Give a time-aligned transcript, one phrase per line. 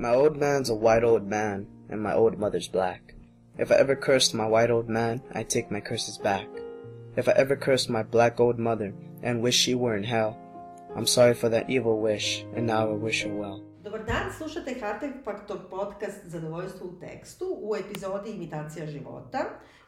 [0.00, 3.14] My old man's a white old man, and my old mother's black.
[3.58, 6.48] If I ever cursed my white old man, I take my curses back.
[7.16, 10.38] If I ever cursed my black old mother, and wish she were in hell,
[10.96, 13.60] I'm sorry for that evil wish, and now I wish her well.
[13.84, 19.38] Dobar dan, slušate Artefaktov podcast Zadovoljstvo u tekstu u epizodi Imitacija života.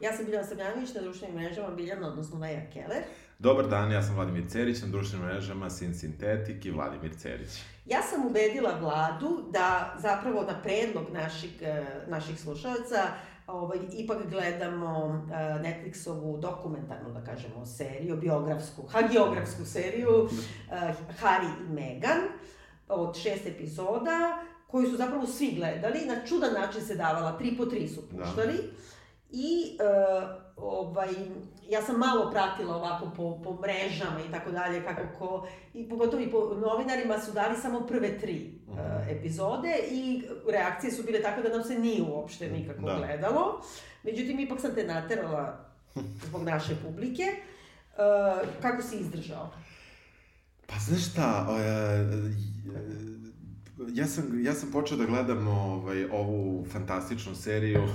[0.00, 3.02] Ja sam Biljana Srbljanović na društvenim mrežama Biljana, odnosno Veja Keller.
[3.38, 7.62] Dobar dan, ja sam Vladimir Cerić na društvenim mrežama Sin Sintetik i Vladimir Cerić.
[7.85, 13.07] Ja sam ubedila vladu da zapravo na predlog naših, eh, naših slušalaca
[13.46, 15.31] ovaj, ipak gledamo uh,
[15.63, 20.31] Netflixovu dokumentarnu, da kažemo, seriju, biografsku, hagiografsku seriju uh,
[21.21, 22.21] Harry i Meghan
[22.89, 27.67] od šest epizoda, koju su zapravo svi gledali, na čudan način se davala, tri po
[27.67, 28.57] tri su puštali.
[28.57, 28.62] Da.
[29.31, 31.09] I uh, ovaj,
[31.72, 36.22] ja sam malo pratila ovako po, po mrežama i tako dalje, kako ko, i pogotovo
[36.22, 38.77] i po novinarima su dali samo prve tri uh,
[39.11, 40.22] epizode i
[40.53, 42.97] reakcije su bile tako da nam se nije uopšte nikako da.
[42.97, 43.62] gledalo.
[44.03, 45.65] Međutim, ipak sam te naterala
[46.27, 47.23] zbog naše publike.
[47.23, 49.50] Uh, kako si izdržao?
[50.67, 52.33] Pa znaš šta, uh,
[53.93, 57.89] ja sam, ja sam počeo da gledam ovaj, ovu fantastičnu seriju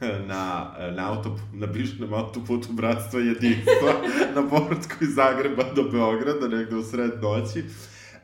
[0.28, 3.92] na, na, auto, na bišnom autoputu Bratstva jedinstva
[4.34, 7.64] na povratku iz Zagreba do Beograda, negde u sred noći.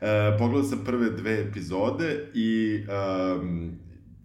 [0.01, 2.79] E, pogledao sam prve dve epizode i
[3.39, 3.71] um,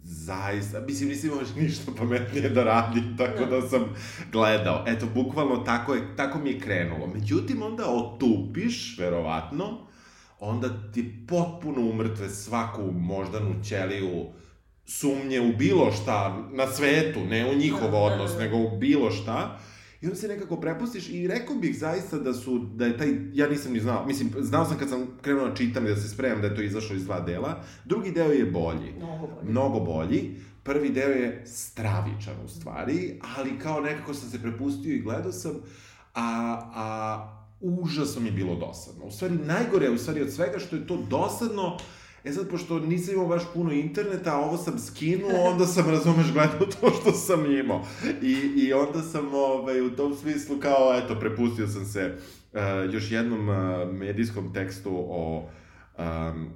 [0.04, 3.84] zaista, mislim, nisi imaš ništa pametnije da radi, tako da sam
[4.32, 4.84] gledao.
[4.86, 7.06] Eto, bukvalno tako, je, tako mi je krenulo.
[7.06, 9.78] Međutim, onda otupiš, verovatno,
[10.40, 14.26] onda ti potpuno umrtve svaku moždanu ćeliju
[14.84, 18.44] sumnje u bilo šta na svetu, ne u njihov da, odnos, da, da.
[18.44, 19.58] nego u bilo šta.
[20.00, 23.48] I onda se nekako prepustiš i rekao bih zaista da su, da je taj, ja
[23.48, 26.40] nisam ni znao, mislim, znao sam kad sam krenuo da čitam i da se spremam
[26.40, 28.92] da je to izašlo iz dva dela, drugi deo je bolji.
[28.96, 29.50] Mnogo bolji.
[29.50, 30.36] Mnogo bolji.
[30.62, 35.52] Prvi deo je stravičan u stvari, ali kao nekako sam se prepustio i gledao sam,
[36.14, 39.04] a, a užasno mi je bilo dosadno.
[39.04, 41.76] U stvari, najgore je u stvari od svega što je to dosadno,
[42.24, 46.32] E sad, pošto nisam imao baš puno interneta, a ovo sam skinuo, onda sam, razumeš,
[46.32, 47.84] gledao to što sam imao.
[48.22, 52.14] I, i onda sam, ovaj, u tom smislu, kao, eto, prepustio sam se
[52.52, 53.56] uh, još jednom uh,
[53.92, 55.48] medijskom tekstu o
[55.98, 56.48] um,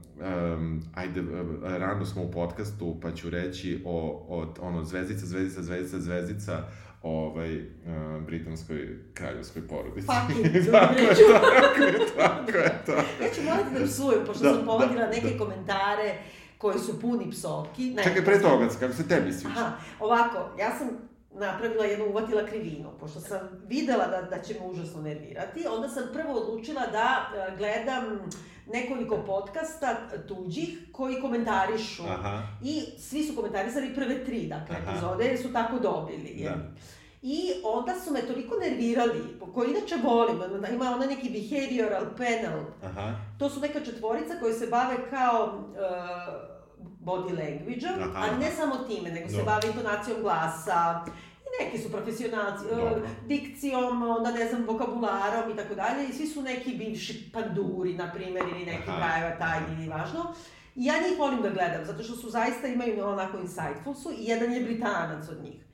[0.56, 1.26] um, ajde, uh,
[1.62, 6.68] rano smo u podcastu, pa ću reći o, o ono, zvezdica, zvezdica, zvezdica, zvezdica,
[7.06, 10.06] ovaj, uh, britanskoj kraljevskoj porodici.
[10.12, 14.54] Fucking, tako, je, tako je, tako je, tako Ja ću morati da psujem, pošto da,
[14.54, 15.38] sam povodila da, neke da.
[15.38, 16.18] komentare
[16.58, 17.90] koji su puni psovki.
[17.90, 19.48] Ne, Čekaj, pre toga, kako se tebi sviđa?
[19.56, 20.88] Aha, ovako, ja sam
[21.32, 26.02] napravila jednu, uvatila krivinu, pošto sam videla da, da će me užasno nervirati, onda sam
[26.12, 28.04] prvo odlučila da uh, gledam
[28.72, 29.96] nekoliko podcasta
[30.28, 32.02] tuđih koji komentarišu.
[32.02, 32.42] Aha.
[32.62, 34.90] I svi su komentarisali prve tri, dakle, Aha.
[34.90, 36.40] epizode, jer su tako dobili.
[36.44, 36.56] Da.
[37.28, 40.36] I onda su me toliko nervirali, koji inače volim,
[40.74, 42.60] ima ona neki behavioral panel.
[42.84, 43.14] Aha.
[43.38, 45.76] To su neka četvorica koji se bave kao uh,
[47.00, 49.38] body language-om, ali ne samo time, nego Dobro.
[49.38, 51.04] se bave intonacijom glasa,
[51.46, 56.26] i neki su profesionalci, uh, dikcijom, onda ne znam, vokabularom i tako dalje, i svi
[56.26, 60.34] su neki bivši panduri, na primjer, ili neki private taj, ili važno.
[60.74, 64.24] I ja njih volim da gledam, zato što su zaista imaju onako insightful su, i
[64.24, 65.65] jedan je britanac od njih.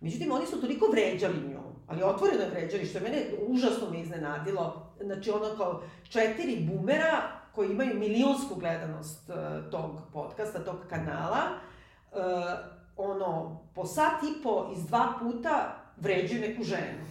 [0.00, 4.00] Međutim, oni su toliko vređali nju, ali otvoreno je vređali, što je mene užasno me
[4.00, 4.92] iznenadilo.
[5.00, 7.22] Znači, ono kao četiri bumera
[7.54, 11.40] koji imaju milionsku gledanost uh, tog podcasta, tog kanala,
[12.12, 12.18] uh,
[12.96, 17.10] ono, po sat i po iz dva puta vređaju neku ženu.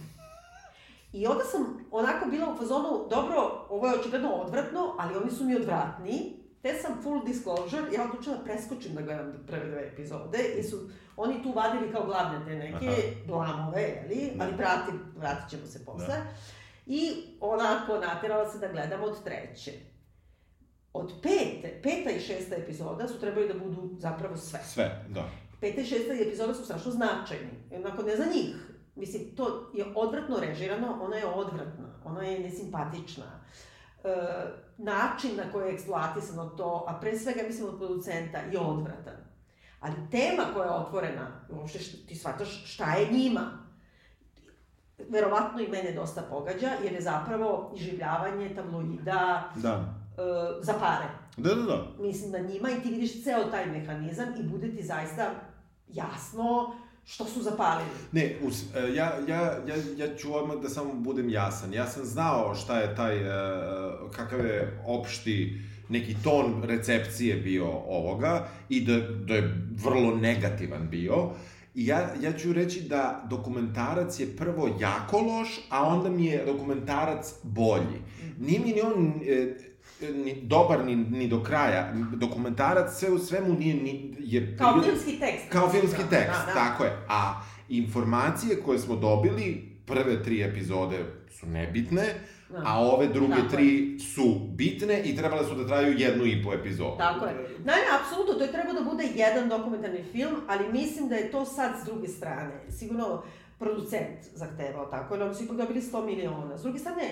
[1.12, 5.44] I onda sam onako bila u fazonu, dobro, ovo je očigledno odvratno, ali oni su
[5.44, 10.38] mi odvratni, te sam full disclosure, ja odlučila da preskočim da gledam prve dve epizode,
[10.58, 10.76] i su
[11.16, 13.26] oni tu vadili kao glavne te neke Aha.
[13.26, 14.32] blamove, jeli?
[14.34, 14.44] Da.
[14.44, 16.06] ali vrati, vratit ćemo se posle.
[16.06, 16.26] Da.
[16.86, 19.72] I onako naterala se da gledam od treće.
[20.92, 24.60] Od pete, peta i šesta epizoda su trebali da budu zapravo sve.
[24.64, 25.28] Sve, da.
[25.60, 27.50] Peta i šesta epizoda su strašno značajni.
[27.76, 28.56] Onako, ne za njih.
[28.94, 33.24] Mislim, to je odvratno režirano, ona je odvratna, ona je nesimpatična.
[33.24, 33.69] E,
[34.78, 39.14] način na koji je eksploatisano to, a pre svega mislim od producenta, je odvratan.
[39.80, 43.40] Ali tema koja je otvorena, uopšte ti shvataš šta je njima.
[45.08, 49.94] Verovatno i mene dosta pogađa, jer je zapravo iživljavanje tabloida da.
[50.18, 51.08] e, za pare.
[51.36, 51.86] Da, da, da.
[51.98, 55.30] Mislim da njima i ti vidiš ceo taj mehanizam i bude ti zaista
[55.88, 56.74] jasno
[57.04, 57.90] što su zapalili.
[58.12, 61.74] Ne, us, e, ja, ja, ja, ja ću odmah da samo budem jasan.
[61.74, 63.22] Ja sam znao šta je taj, e,
[64.16, 69.54] kakav je opšti neki ton recepcije bio ovoga i da, da je
[69.84, 71.30] vrlo negativan bio.
[71.74, 76.44] I ja, ja ću reći da dokumentarac je prvo jako loš, a onda mi je
[76.44, 78.00] dokumentarac bolji.
[78.38, 79.56] Nije mi ni on e,
[80.04, 81.92] ni dobar ni, ni do kraja.
[82.14, 84.14] Dokumentarac sve u svemu nije ni...
[84.18, 85.44] Je, Kao filmski tekst.
[85.48, 86.54] Kao filmski Da, tekst, da, da.
[86.54, 86.92] tako je.
[87.08, 89.46] A informacije koje smo dobili,
[89.86, 90.98] prve tri epizode
[91.30, 92.04] su nebitne,
[92.48, 92.62] Da.
[92.66, 93.48] a ove druge Tako je.
[93.48, 93.68] tri
[94.00, 96.96] su bitne i trebale su da traju jednu i po epizodu.
[96.98, 97.34] Tako je.
[97.58, 101.44] Naime, apsolutno, to je trebao da bude jedan dokumentarni film, ali mislim da je to
[101.44, 102.60] sad s druge strane.
[102.70, 103.22] Sigurno
[103.58, 106.58] producent zahtevao tako, jer oni su ipak dobili 100 miliona.
[106.58, 107.02] S druge strane,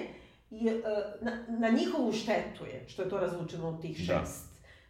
[0.50, 0.81] i, e,
[1.21, 4.21] na, na njihovu štetu je, što je to razvučeno u tih Da.
[4.21, 4.45] šest.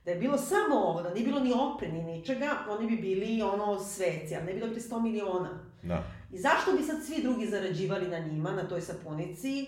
[0.04, 3.42] Da je bilo samo ovo, da nije bilo ni opre, ni ničega, oni bi bili
[3.42, 5.48] ono sveci, ali ne bi dobili 100 miliona.
[5.82, 6.02] Da.
[6.32, 9.66] I zašto bi sad svi drugi zarađivali na njima, na toj sapunici,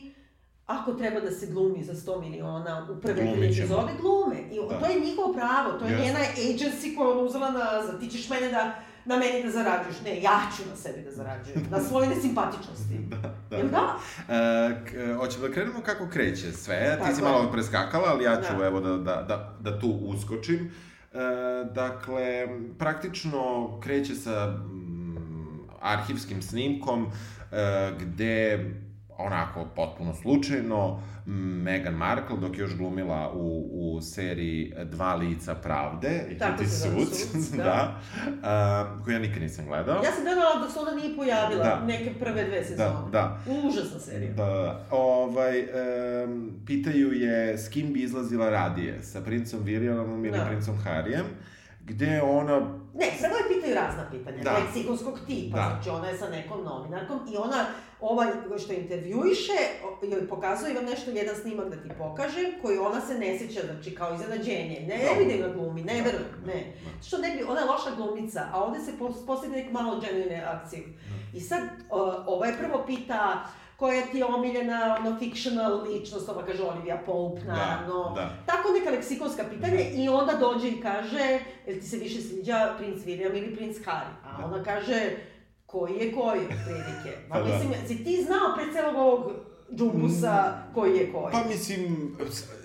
[0.67, 4.37] ako treba da se glumi za 100 miliona u prve tri epizode, glume.
[4.53, 4.79] I Da.
[4.81, 6.07] to je njihovo pravo, to je Jeste.
[6.07, 8.01] njena agency koja je ona uzela nazad.
[8.01, 10.01] Ti ćeš mene da, na meni da zarađuješ.
[10.05, 11.67] Ne, ja ću na sebi da zarađujem.
[11.71, 12.99] Na svojoj nesimpatičnosti.
[12.99, 13.57] Da, da.
[13.57, 13.97] Jel da?
[14.29, 16.77] E, k- hoćemo da krenemo kako kreće sve.
[16.93, 17.25] Ti Tako si je.
[17.25, 18.67] malo preskakala, ali ja ću Da.
[18.67, 20.71] evo da, da, da, da tu uskočim.
[21.13, 21.19] E,
[21.67, 22.47] dakle,
[22.79, 23.41] praktično
[23.81, 25.17] kreće sa mm,
[25.81, 27.07] arhivskim snimkom
[27.53, 28.71] e, gde
[29.21, 31.01] onako potpuno slučajno
[31.63, 37.05] Meghan Markle, dok je još glumila u, u seriji Dva lica pravde, Tako se zove
[37.07, 37.63] Suc, da.
[37.63, 38.01] da,
[38.43, 39.95] a, koju ja nikad nisam gledao.
[39.97, 41.83] Ja sam gledala dok se ona nije pojavila, Da.
[41.87, 42.91] neke prve dve sezone.
[42.91, 43.39] Da, da.
[43.69, 44.33] Užasna serija.
[44.33, 44.87] Da, da, da.
[44.91, 45.59] Ovaj,
[46.25, 50.45] em, pitaju je s kim bi izlazila radije, sa princom Williamom ili Da.
[50.45, 51.25] princom Harijem,
[51.85, 52.59] gde ona,
[52.95, 54.59] Ne, prvo je pitaju razna pitanja, Da.
[54.59, 55.69] leksikonskog tipa, Da.
[55.69, 57.67] znači ona je sa nekom novinarkom i ona,
[58.01, 58.27] ovaj
[58.59, 59.53] što intervjuiše,
[60.03, 63.95] joj pokazuje, imam nešto, jedan snimak da ti pokažem, koji ona se ne sjeća, znači
[63.95, 65.19] kao iznenađenje, ne, ne Da.
[65.19, 66.03] vidim na glumi, ne Da.
[66.03, 66.73] verujem, ne.
[67.07, 70.45] Što ne bi, ona je loša glumica, a ovde se pos- postigne neku malo genuine
[70.45, 70.85] akciju.
[70.85, 71.39] Da.
[71.39, 71.63] I sad,
[72.27, 73.45] ova je prvo pita,
[73.77, 78.13] koja ti je omiljena, ono, fictional ličnost, ova kaže Olivia Pope, naravno.
[78.17, 78.31] da.
[78.47, 82.99] Tako neka leksikonska pitanja i onda dođe i kaže, jel ti se više sviđa princ
[82.99, 84.15] William ili princ Harry?
[84.25, 84.45] A Da.
[84.47, 85.11] ona kaže,
[85.71, 87.19] koji je koji, prilike.
[87.29, 87.45] Ma Pa da.
[87.55, 89.33] mislim, si ti znao pre celog ovog
[89.77, 91.33] džumbusa koji je koji?
[91.33, 92.17] Pa mislim,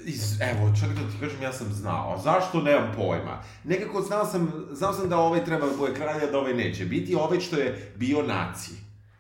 [0.06, 2.20] iz, evo, čak da ti kažem, ja sam znao.
[2.24, 3.44] Zašto, nemam pojma.
[3.64, 6.86] Nekako znao sam, znao sam da ovaj treba da bude kralj, a da ovaj neće
[6.86, 7.16] biti.
[7.16, 8.72] Ovaj što je bio naci.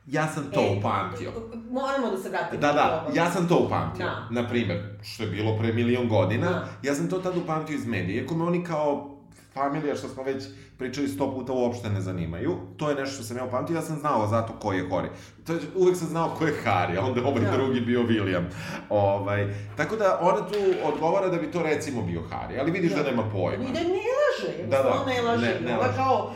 [0.07, 1.31] Ja sam to E, upamtio.
[1.71, 2.61] Moramo da se vratimo.
[2.61, 4.05] Da, da, ja sam to upamtio.
[4.05, 4.27] Da.
[4.31, 6.67] Na primer, što je bilo pre milion godina, Da.
[6.83, 8.21] ja sam to tad upamtio iz medija.
[8.21, 9.14] Iako me oni kao
[9.55, 10.43] familija, što smo već
[10.77, 12.57] pričali sto puta, uopšte ne zanimaju.
[12.77, 15.07] To je nešto što sam ja upamtio, ja sam znao zato ko je Hori.
[15.45, 17.51] To je, uvek sam znao ko je Harry, a onda ovaj Da.
[17.51, 18.43] drugi bio William.
[18.89, 19.47] Ovaj,
[19.77, 23.23] tako da ona tu odgovara da bi to recimo bio Harry, ali vidiš da, nema
[23.23, 23.63] pojma.
[23.63, 25.45] I da ne laže, Da, da, ne laže.
[25.45, 25.95] ne- ne laže.
[25.95, 26.33] kao,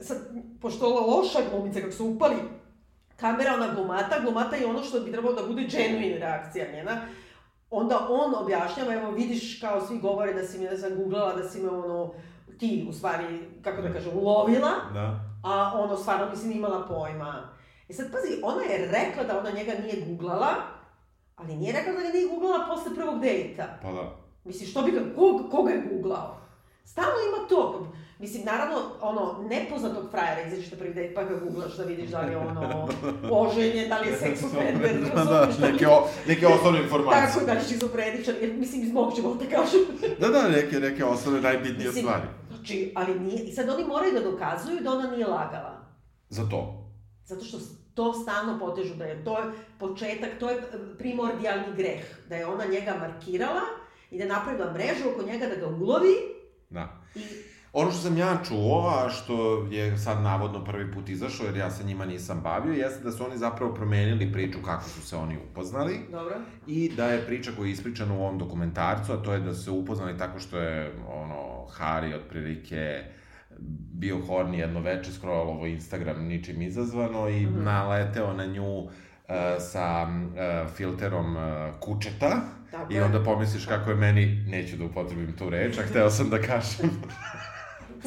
[0.00, 0.18] sad,
[0.60, 2.34] pošto loša glumica, kako su upali
[3.16, 7.00] kamera, ona glumata, glumata je ono što bi trebalo da bude genuine reakcija njena.
[7.70, 11.48] Onda on objašnjava, evo vidiš kao svi govore da si me, ne znam, googlala, da
[11.48, 12.12] si me ono,
[12.62, 13.24] ti u stvari,
[13.62, 15.20] kako da kažem, ulovila, Da.
[15.44, 17.48] a ono stvarno nisi ni imala pojma.
[17.88, 20.52] I sad pazi, ona je rekla da ona njega nije googlala,
[21.36, 23.78] ali nije rekla da ga nije googlala posle prvog dejta.
[23.82, 24.04] Pa da.
[24.44, 26.38] Mislim, što bi ga, kog, koga je googlao?
[26.84, 27.86] Stalno ima to.
[28.18, 32.20] Mislim, naravno, ono, nepoznatog frajera izađeš na prvi dejt pa ga googlaš da vidiš da
[32.20, 32.88] li je ono
[33.40, 36.80] oženjen, da li je sex offender, da, da, razumiješ, da li- neke, o, neke osnovne
[36.80, 37.26] informacije.
[37.26, 39.80] Tako, da li šizofreničan, jer mislim, iz mog života kažem.
[40.20, 42.22] Da, da, neke, neke osnovne najbitnije Mislim, stvari.
[42.62, 45.84] Znači, ali nije, i sad oni moraju da dokazuju da ona nije lagala.
[46.28, 46.88] Za to.
[47.24, 47.58] Zato što
[47.94, 49.44] to stalno potežu da je to je
[49.78, 50.62] početak, to je
[50.98, 52.04] primordijalni greh.
[52.28, 53.60] Da je ona njega markirala
[54.10, 56.14] i da je napravila mrežu oko njega da ga ulovi
[56.70, 57.02] Da.
[57.14, 57.20] i
[57.72, 61.70] Ono što sam ja čuo, a što je sad navodno prvi put izašao, jer ja
[61.70, 65.38] sa njima nisam bavio, jeste da su oni zapravo promenili priču kako su se oni
[65.50, 66.34] upoznali Dobro.
[66.66, 69.64] i da je priča koja je ispričana u ovom dokumentarcu, a to je da su
[69.64, 73.04] se upoznali tako što je, ono, Harry otprilike
[73.92, 77.64] bio horni jedno veče, scrollovo Instagram ničim izazvano i Mhm.
[77.64, 78.90] naleteo na nju uh,
[79.58, 81.42] sa uh, filterom uh,
[81.80, 86.10] kučeta Tako i onda pomisliš kako je meni, neću da upotrebim tu reč, a hteo
[86.10, 86.90] sam da kažem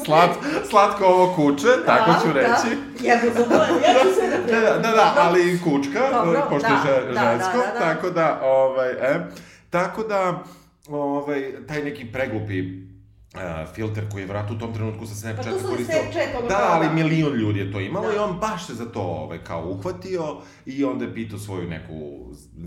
[0.04, 0.30] Slat,
[0.70, 2.76] slatko ovo kuće, tako ću reći.
[3.02, 6.46] Da, ja zaboravila, ja ću se da Da, da, da, da, ali i kučka, Dobro,
[6.50, 7.78] pošto da, je da, da, žensko, da, da.
[7.78, 9.26] tako da, ovaj, e,
[9.70, 10.44] tako da,
[10.88, 15.68] ovaj, taj neki preglupi uh, filter koji je vrat u tom trenutku sa Snapchata Pa
[15.68, 15.96] koristio.
[16.02, 16.92] Snapchat, ono Da, ali da.
[16.92, 18.14] milion ljudi je to imalo Da.
[18.14, 20.36] i on baš se za to ovaj, kao uhvatio
[20.66, 21.94] i onda je pitao svoju neku,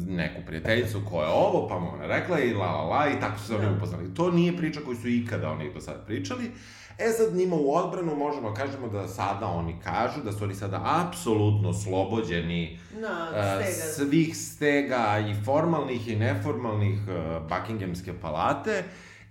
[0.08, 3.40] neku prijateljicu ko je ovo, pa mu ona rekla i la la la i tako
[3.40, 3.72] su se oni Da.
[3.72, 4.14] upoznali.
[4.14, 6.52] To nije priča koju su ikada oni do sada pričali.
[7.00, 10.56] E sad njima u odbranu možemo da kažemo da sada oni kažu da su oni
[10.56, 13.94] sada apsolutno slobođeni Na, Uh, stega.
[13.94, 18.84] svih stega i formalnih i neformalnih uh, Buckinghamske palate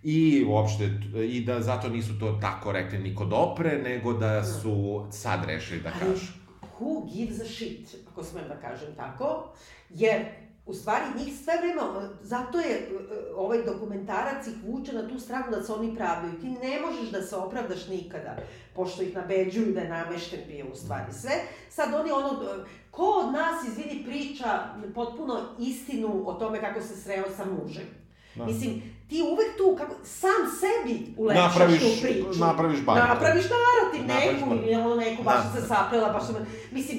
[0.02, 0.90] i uopšte
[1.32, 5.90] i da zato nisu to tako rekli niko dopre, nego da su sad rešili da
[5.90, 6.32] kažu.
[6.80, 9.52] who gives a shit, ako smem da kažem tako,
[9.90, 10.24] jer
[10.68, 11.82] u stvari njih sve vreme,
[12.22, 12.88] zato je e,
[13.36, 16.32] ovaj dokumentarac ih vuče na tu stranu da se oni pravdaju.
[16.34, 18.36] Ti ne možeš da se opravdaš nikada,
[18.74, 21.32] pošto ih nabeđuju da je namešten bio u stvari sve.
[21.70, 22.46] Sad oni ono, e,
[22.90, 24.60] ko od nas, izvini, priča
[24.94, 27.86] potpuno istinu o tome kako se sreo sa mužem?
[28.34, 28.44] Da.
[28.44, 28.70] Mislim,
[29.08, 32.38] ti uvek tu, kako, sam sebi ulepšaš Napraviš- tu priču.
[32.40, 33.08] napraviš bajku.
[33.08, 34.64] Napraviš narativ Napraviš neku, bajku.
[34.64, 35.60] ili ono neku, baš Da.
[35.60, 36.36] se saplela, baš sam...
[36.70, 36.98] Mislim,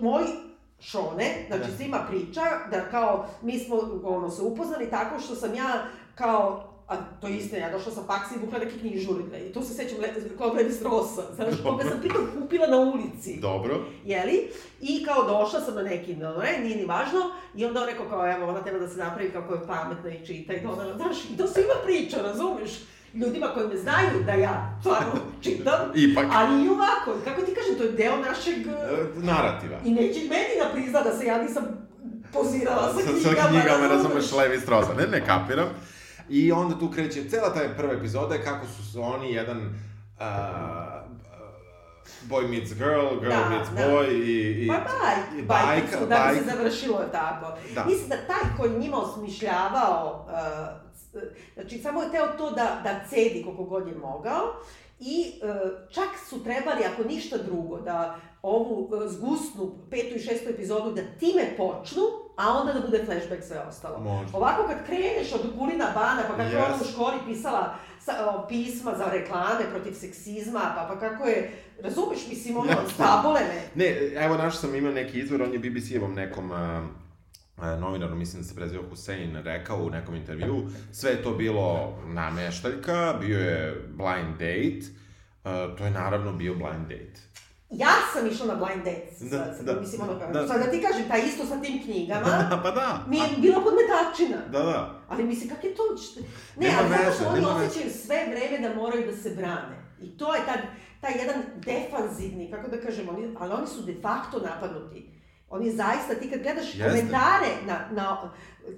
[0.00, 0.22] moj
[0.80, 1.76] Šone, znači Da.
[1.76, 5.84] svima priča da kao mi smo ono, se upoznali tako što sam ja
[6.14, 9.62] kao a to je istina, ja došla sa faksa i vukla neke knjižurine i to
[9.62, 13.80] se sećam le- kao Levi Strosa, znaš, koga sam pritom kupila na ulici Dobro.
[14.04, 14.48] jeli?
[14.80, 17.20] I kao došla sam na neki, no, ne, nije ni važno,
[17.54, 20.26] i onda on rekao kao, evo, ona treba da se napravi kako je pametna i
[20.26, 22.70] čita i to, ona, znaš, i to svima priča, razumeš?
[23.14, 25.12] Ljudima koji me znaju da ja stvarno
[25.44, 26.26] čitam, Ipak.
[26.32, 28.66] ali i ovako, kako ti kažem, to je deo našeg...
[28.66, 29.76] E, narativa.
[29.84, 31.64] I neće meni da prizna da se ja nisam
[32.32, 34.94] pozirala sa sa, knjigama, sa knjigama, razumeš, Levi Strosa.
[34.94, 35.68] Ne, ne kapiram.
[36.28, 41.00] I onda tu kreće cela ta prva epizoda je kako su se oni jedan uh,
[42.22, 43.82] boy meets girl, girl Da, meets da.
[43.82, 46.38] boy i, i, Pa baj, i bajkicu, da bi bajka.
[46.38, 47.52] se završilo tako.
[47.74, 47.84] Da.
[47.84, 50.89] Mislim da taj koji njima osmišljavao, uh,
[51.54, 54.54] znači samo je teo to da, da cedi koliko god je mogao
[55.00, 60.48] i uh, čak su trebali, ako ništa drugo, da ovu uh, zgusnu petu i šestu
[60.50, 62.02] epizodu da time počnu,
[62.36, 63.98] a onda da bude flashback sve ostalo.
[63.98, 64.28] Može.
[64.32, 66.92] Ovako kad kreneš od Kulina Bana, pa kako je ona u Yes.
[66.92, 71.50] školi pisala sa, o, pisma za reklame protiv seksizma, pa, pa kako je,
[71.82, 72.88] razumeš, mislim, ono, Jasno.
[72.94, 73.84] stabole me.
[73.84, 76.82] Ne, evo našao sam ima neki izvor, on je BBC-evom nekom a,
[77.80, 83.14] novinaru, mislim da se prezivao Hussein, rekao u nekom intervju, sve je to bilo nameštaljka,
[83.20, 84.80] bio je blind date,
[85.44, 87.20] a, to je naravno bio blind date.
[87.70, 90.26] Ja sam išla na blind date, Da, sad, da, mislim, ono, da.
[90.26, 90.48] da.
[90.48, 93.04] sad da ti kažem, ta isto sa tim knjigama, pa da.
[93.08, 94.38] mi je bila podmetačina.
[94.52, 95.00] Da, da.
[95.08, 95.82] Ali mislim, kak je to...
[96.56, 99.76] Ne, Nema ali zato veze, što oni osjećaju sve vreme da moraju da se brane.
[100.00, 100.56] I to je taj,
[101.00, 105.19] taj jedan defanzivni, kako da kažem, oni, ali oni su de facto napadnuti.
[105.50, 106.84] Oni zaista, ti kad gledaš Jeste.
[106.84, 108.30] komentare na, na,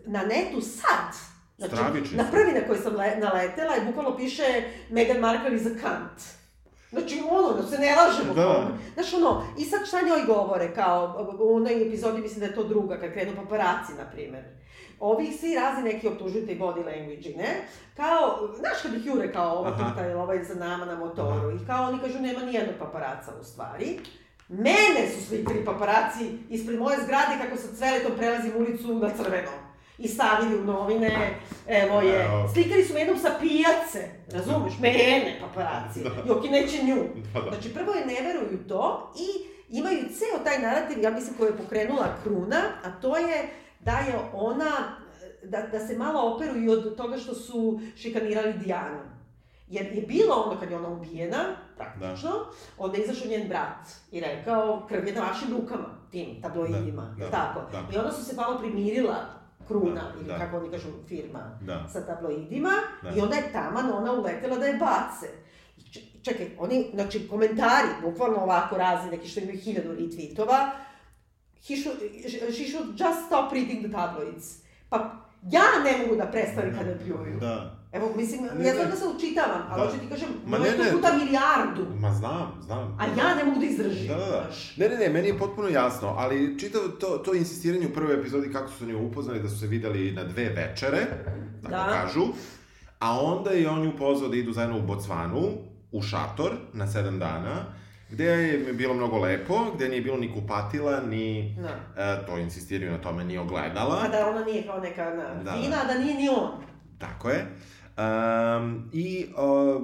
[0.06, 1.14] na netu sad,
[1.58, 5.68] znači, na prvi na koji sam le, naletela je bukvalno piše Meghan Markle is a
[5.68, 6.42] cunt.
[6.90, 8.34] Znači, ono, da se ne lažemo.
[8.34, 8.68] Da.
[8.94, 12.64] Znaš, ono, i sad šta njoj govore, kao, u onoj epizodi, mislim da je to
[12.64, 14.44] druga, kad krenu paparaci, na primer.
[15.00, 17.66] Ovi svi razni neki optužuju te body language, ne?
[17.96, 19.88] Kao, znaš kad ih jure kao Aha.
[19.88, 23.32] tuta ili ovaj za nama na motoru i kao oni kažu nema ni jednog paparaca
[23.40, 23.98] u stvari.
[24.48, 29.50] Mene su slikali paparaci ispred moje zgrade kako sa cveletom prelazim ulicu na crveno.
[29.98, 31.34] I stavili u novine,
[31.66, 32.26] evo je.
[32.52, 34.72] Slikali su me jednom sa pijace, razumeš?
[34.80, 36.00] Mene paparaci.
[36.02, 36.10] Da.
[36.26, 36.96] Joki neće nju.
[37.34, 37.50] Da, da.
[37.50, 41.56] Znači, prvo je ne veruju to i imaju ceo taj narativ, ja mislim, koji je
[41.56, 43.48] pokrenula Kruna, a to je
[43.80, 44.96] da je ona,
[45.42, 48.98] da, da se malo operu i od toga što su šikanirali Dijanu.
[49.72, 51.44] Jer je bilo ono kad je ona ubijena,
[51.76, 52.30] praktično,
[52.78, 57.24] onda je izašao njen brat i rekao, krv je na vašim rukama, tim tabloidima, Da,
[57.24, 57.60] da, tako.
[57.72, 57.82] da.
[57.94, 59.16] I onda su se malo primirila
[59.68, 60.38] Kruna, Da, ili da.
[60.38, 61.88] kako oni kažu, firma, Da.
[61.92, 62.70] sa tabloidima,
[63.02, 63.10] Da.
[63.10, 65.26] i onda je taman ona uletela da je bace.
[66.22, 70.70] Čekaj, oni, znači, komentari, bukvalno ovako razni, neki što imaju hiljadu retweetova,
[71.68, 71.98] he should,
[72.54, 74.58] she should just stop reading the tabloids.
[74.88, 74.96] Pa
[75.50, 77.40] ja ne mogu da prestanem kada pljuju.
[77.40, 77.81] Da.
[77.92, 79.86] Evo, mislim, Ne, ja znam da se učitavam, ali Da.
[79.86, 80.92] hoću ti kažem, Ma ne, ne.
[80.92, 82.96] puta milijardu, Ma znam, znam.
[83.00, 84.08] a ja ne mogu da izdržim.
[84.08, 84.50] Da, da, da.
[84.76, 88.52] Ne, ne, ne, meni je potpuno jasno, ali čitavo to, to insistiranje u prvoj epizodi
[88.52, 91.06] kako su se oni upoznali, da su se videli na dve večere,
[91.62, 91.86] tako Da.
[91.86, 92.22] kažu,
[92.98, 95.48] a onda je on nju pozvao da idu zajedno u Bocvanu,
[95.92, 97.64] u šator, na sedam dana,
[98.10, 102.02] gde je bilo mnogo lepo, gde nije bilo ni kupatila, ni, Da.
[102.02, 104.02] e, to insistiraju na tome, ni ogledala.
[104.04, 105.52] A da ona nije kao neka na, Da.
[105.52, 106.50] fina, a da nije ni on.
[106.98, 107.46] Tako je.
[107.96, 109.82] Um, I uh,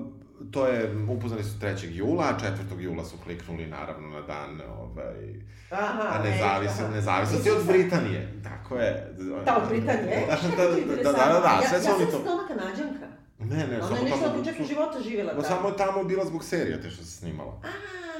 [0.50, 1.88] to je, upoznali su 3.
[1.90, 2.38] jula, a
[2.70, 2.80] 4.
[2.80, 5.34] jula su kliknuli naravno na dan ovaj,
[5.70, 6.94] Aha, a ne, nezavis, aha.
[6.94, 8.32] nezavisnosti od Britanije.
[8.44, 9.14] Tako je.
[9.44, 10.26] Da, od Britanije.
[10.56, 12.12] Da, je da, da, da, da, da, da, ja, sve su oni Ja to.
[12.12, 13.06] sam ona kanadžanka.
[13.38, 14.32] Ne, ne, Ona samo je nešto tamo...
[14.32, 15.42] na početku života živjela tako.
[15.42, 17.60] samo je tamo bila zbog serija te što se snimala.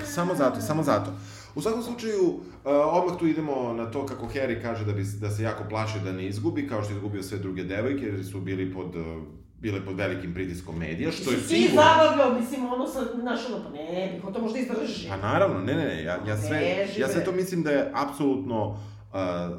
[0.05, 1.11] Samo zato, samo zato.
[1.55, 5.31] U svakom slučaju, uh, odmah tu idemo na to kako Harry kaže da, bi, da
[5.31, 8.41] se jako plaši da ne izgubi, kao što je izgubio sve druge devojke, jer su
[8.41, 9.23] bili pod, uh,
[9.61, 11.83] bile pod velikim pritiskom medija, što je sigurno...
[11.83, 15.09] zabavljao, mislim, ono sa, znaš, ono, pa ne, ko to možda izdrži.
[15.09, 18.69] Pa naravno, ne, ne, ne, ja, ja sve, ja sve to mislim da je apsolutno
[18.69, 18.77] uh,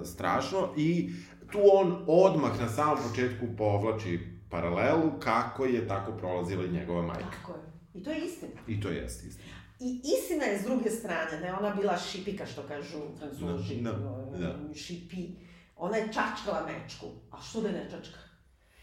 [0.08, 1.10] strašno i
[1.51, 7.32] tu on odmah na samom početku povlači paralelu kako je tako prolazila i njegova majka.
[7.41, 7.60] Tako je.
[7.94, 8.51] I to je istina.
[8.68, 9.50] I to jeste istina.
[9.79, 13.91] I istina je s druge strane, da je ona bila šipika, što kažu francuži, Da,
[13.91, 14.74] da, ovaj, da.
[14.75, 15.27] šipi.
[15.77, 17.06] Ona je čačkala mečku.
[17.32, 18.20] A što da ne čačka?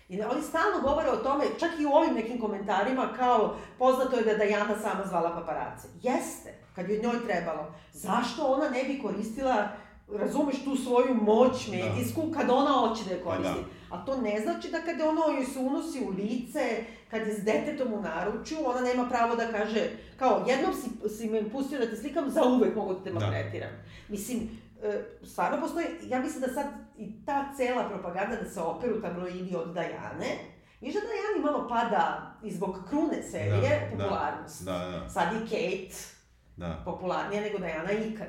[0.08, 4.24] I oni stalno govore o tome, čak i u ovim nekim komentarima, kao poznato je
[4.24, 5.88] da je Dajana sama zvala paparace.
[6.02, 7.74] Jeste, kad je njoj trebalo.
[7.92, 9.68] Zašto ona ne bi koristila,
[10.12, 13.64] razumeš, tu svoju moć medijsku, kad ona hoće da je Pa koristi?
[13.90, 17.44] A to ne znači da kada ono joj se unosi u lice, kad je s
[17.44, 21.90] detetom u naručju, ona nema pravo da kaže, kao, jednom si, si me pustio da
[21.90, 23.20] te slikam, za uvek mogu da te Da.
[23.20, 23.70] maltretiram.
[24.08, 24.48] Mislim,
[25.24, 26.66] stvarno postoji, ja mislim da sad
[26.98, 32.34] i ta cela propaganda da se operu tabloidi od Dajane, Viš da Dajani malo pada
[32.42, 34.64] i zbog krune serije Da, popularnost.
[34.64, 35.96] Da, da, Sad je Kate
[36.56, 36.82] da.
[36.84, 38.28] popularnija nego Dajana ikad.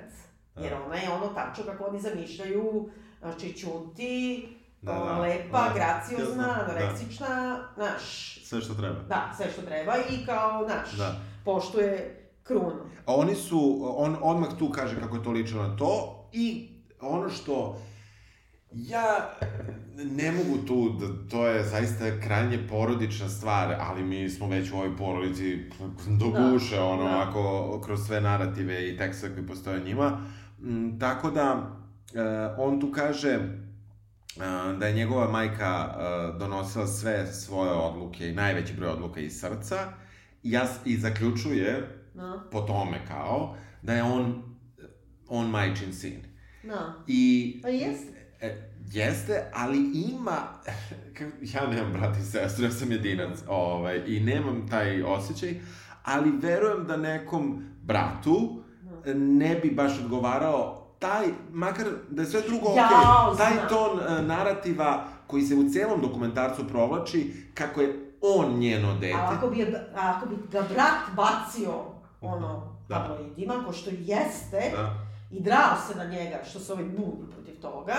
[0.56, 0.62] Da.
[0.64, 2.90] Jer ona je ono tačno kako oni zamišljaju,
[3.20, 4.48] znači ćuti,
[4.82, 9.00] Da, da, lepa, da, graciozna, jasno, anoreksična, znaš, Sve što treba.
[9.00, 11.16] da, sve što treba i kao, znaš, Da.
[11.46, 12.90] poštuje krunu.
[13.06, 16.70] A oni su, on odmah tu kaže kako je to ličilo na to i
[17.02, 17.82] ono što
[18.72, 19.30] ja
[19.96, 24.76] ne mogu tu, da, to je zaista krajnje porodična stvar, ali mi smo već u
[24.76, 25.70] ovoj porodici
[26.20, 27.26] do Da, guše, ono, da.
[27.30, 30.22] ako, kroz sve narative i tekstove koji postoje njima.
[30.60, 31.78] Mm, tako da,
[32.14, 32.22] e,
[32.58, 33.40] on tu kaže e,
[34.80, 39.78] da je njegova majka e, donosila sve svoje odluke i najveći broj odluka iz srca
[40.44, 44.44] i, ja, i zaključuje No, po tome kao, da je on,
[45.28, 46.27] on majčin sin.
[46.68, 46.94] No.
[47.08, 48.30] I Pa jeste.
[48.42, 49.78] e, jeste, ali
[50.10, 50.38] ima,
[51.54, 55.56] ja nemam brat i sestru, ja sam jedinac, ovaj, i nemam taj osjećaj,
[56.04, 58.64] ali verujem da nekom bratu
[59.16, 64.22] ne bi baš odgovarao taj, makar da je sve drugo Jao, okej, taj ton e,
[64.22, 69.14] narativa koji se u celom dokumentarcu provlači, kako je on njeno dete.
[69.18, 69.64] A ako bi,
[69.96, 71.74] a ako bi ga brat bacio,
[72.22, 72.96] ono, Da.
[72.96, 75.07] tabloidima, ko što jeste, Da.
[75.32, 77.96] I drao se na njega, što se ovaj buni protiv toga,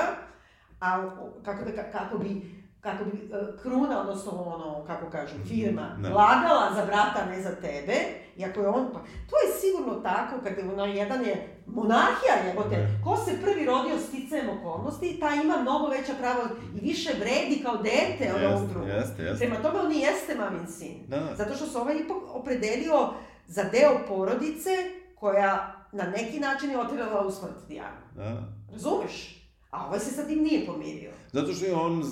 [0.81, 1.11] a
[1.45, 6.09] kako, da, ka- kako bi kako bi e, kruna, odnosno ono, kako kažem, firma, Da.
[6.09, 7.95] lagala za brata, a ne za tebe,
[8.37, 12.77] iako je on, pa, to je sigurno tako, kad je ona jedan je monarhija, jebote,
[12.77, 13.05] Da.
[13.05, 16.43] ko se prvi rodio sticajem okolnosti, taj ima mnogo veća prava
[16.75, 18.89] i više vredi kao dete od ovog drugog.
[18.89, 19.39] jeste, jeste.
[19.39, 20.95] Prema tome on i jeste mamin sin.
[21.09, 21.35] Da, da.
[21.35, 23.09] Zato što se ovaj ipak opredelio
[23.47, 24.71] za deo porodice
[25.15, 27.97] koja na neki način je otirala u smrt Dijanu.
[28.17, 28.43] Da.
[28.73, 29.45] Razumeš?
[29.71, 31.11] A ovaj se sa tim nije pomirio.
[31.33, 32.03] Zato što je on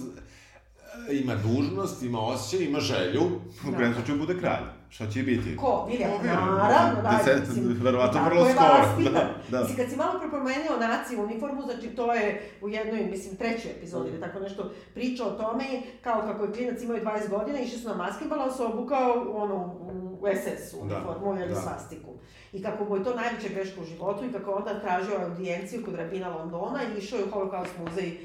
[1.13, 3.23] ima dužnost, ima osjećaj, ima želju,
[3.61, 3.77] u Da.
[3.77, 4.65] krajnjem slučaju bude kralj.
[4.89, 5.57] Šta će biti?
[5.57, 5.89] Ko?
[5.91, 6.09] Vilja?
[6.25, 7.09] Naravno, da.
[7.19, 9.61] Deset- mislim, verovatno vrlo skoro, da, da.
[9.61, 14.11] Mislim, kad si malo promenio naci uniformu, znači to je u jednoj, mislim, trećoj epizodi
[14.11, 15.65] ili tako nešto priča o tome,
[16.01, 19.75] kao kako je klinac imao 20 godina, išli su na maskembal, on se obukao ono,
[20.21, 21.61] u SS uniformu ili da.
[21.61, 22.11] svastiku.
[22.53, 25.95] I kako mu je to najveća greška u životu i kako onda tražio audijenciju kod
[25.95, 28.19] rabina Londona i išao je u Holokaust muzej.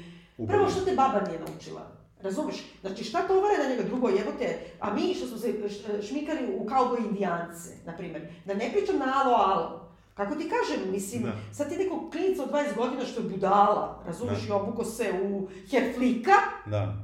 [0.48, 1.80] Prvo što te baba nije naučila.
[2.22, 2.56] Razumeš?
[2.80, 5.54] Znači šta tovare na njega drugo jebote, a mi što smo se
[6.08, 9.88] šmikali u kauboj indijance, na primjer, da ne pričam na alo alo.
[10.14, 11.32] Kako ti kažem, mislim, Da.
[11.52, 14.48] sad ti nekog klinica od 20 godina što je budala, razumeš, Da.
[14.48, 16.32] i obuko se u herflika
[16.66, 16.94] Da.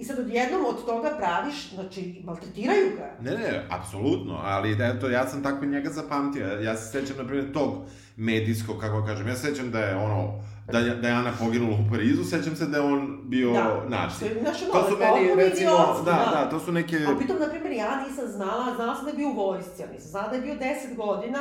[0.00, 3.30] I sad odjednom od toga praviš, znači, maltretiraju ga.
[3.30, 6.46] Ne, ne, apsolutno, ali eto, ja sam tako njega zapamtio.
[6.46, 7.74] Ja se sećam, na primjer, tog
[8.16, 11.76] medijskog, kako kažem, ja se sećam da je ono, da je, da je Ana poginula
[11.76, 13.84] u Parizu, sećam se da je on bio Da.
[13.88, 16.96] Znaš, ono, To su meni, recimo, idiotski, da, da, to su neke...
[16.96, 19.92] A pritom, na primjer, ja nisam znala, znala sam da je bio u vojsci, ali
[19.92, 21.40] nisam znala da je bio 10 godina,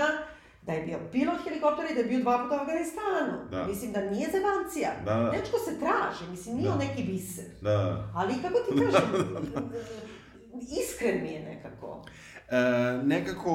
[0.69, 3.33] da je bio pilot helikoptera i da je bio dva puta u Afganistanu.
[3.51, 3.65] Da.
[3.65, 4.89] Mislim da nije zebancija.
[5.05, 5.29] Da, da.
[5.31, 6.73] Dečko se traži, mislim, nije Da.
[6.73, 7.45] on neki biser.
[7.61, 7.77] Da.
[8.15, 9.09] Ali kako ti kažem,
[10.81, 12.05] iskren mi je nekako.
[12.49, 12.57] E,
[13.03, 13.53] nekako,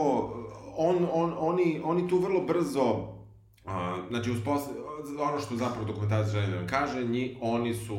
[0.79, 3.14] on, on, oni, oni tu vrlo brzo,
[3.64, 4.62] a, znači, uspos,
[5.20, 7.96] ono što zapravo dokumentarac želi da nam kaže, nji, oni su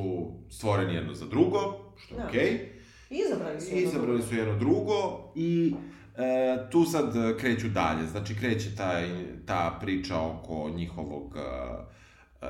[0.49, 1.59] stvoreni jedno za drugo,
[1.97, 2.27] što je Da.
[2.27, 2.71] okej,
[3.09, 3.67] Izabrali su.
[3.67, 4.29] jedno izabrali drugo.
[4.29, 4.95] su jedno drugo
[5.35, 5.75] i
[6.17, 9.09] e, tu sad kreću dalje, znači kreće taj,
[9.45, 12.47] ta priča oko njihovog, e,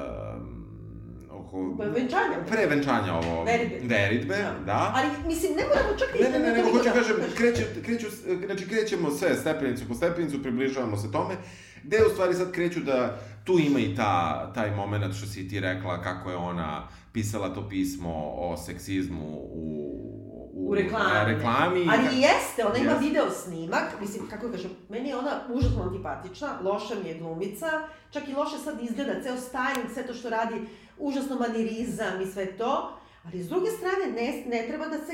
[1.32, 1.76] oko...
[1.80, 2.38] Venčanja.
[2.50, 3.44] Pre venčanja ovo...
[3.44, 3.96] Veritbe.
[3.96, 4.64] Veritbe, da.
[4.66, 4.94] da.
[4.96, 6.24] Ali, mislim, ne moramo čak i...
[6.24, 8.08] Ne, ne, ne, nego hoću da- kažem, kreću, kreću,
[8.46, 11.36] znači krećemo sve stepenicu po stepenicu, približavamo se tome,
[11.84, 15.60] gde u stvari sad kreću da tu ima i ta, taj moment što si ti
[15.60, 20.06] rekla kako je ona pisala to pismo o seksizmu u
[20.56, 21.34] u, u reklami.
[21.34, 21.88] reklami.
[21.92, 23.00] Ali i jeste, ona ima yes.
[23.00, 27.68] video snimak, mislim, kako kažem, meni je ona užasno antipatična, loša mi je glumica,
[28.12, 30.56] čak i loše sad izgleda, ceo styling, sve to što radi,
[31.00, 35.14] užasno manirizam i sve to, Ali s druge strane, ne, ne treba da se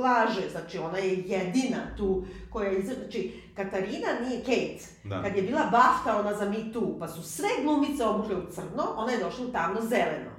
[0.00, 5.22] laže, znači ona je jedina tu koja je, znači Katarina nije Kate, da.
[5.22, 8.84] kad je bila bafta ona za Me Too, pa su sve glumice obukle u crno,
[8.96, 10.37] ona je došla u tamno zeleno.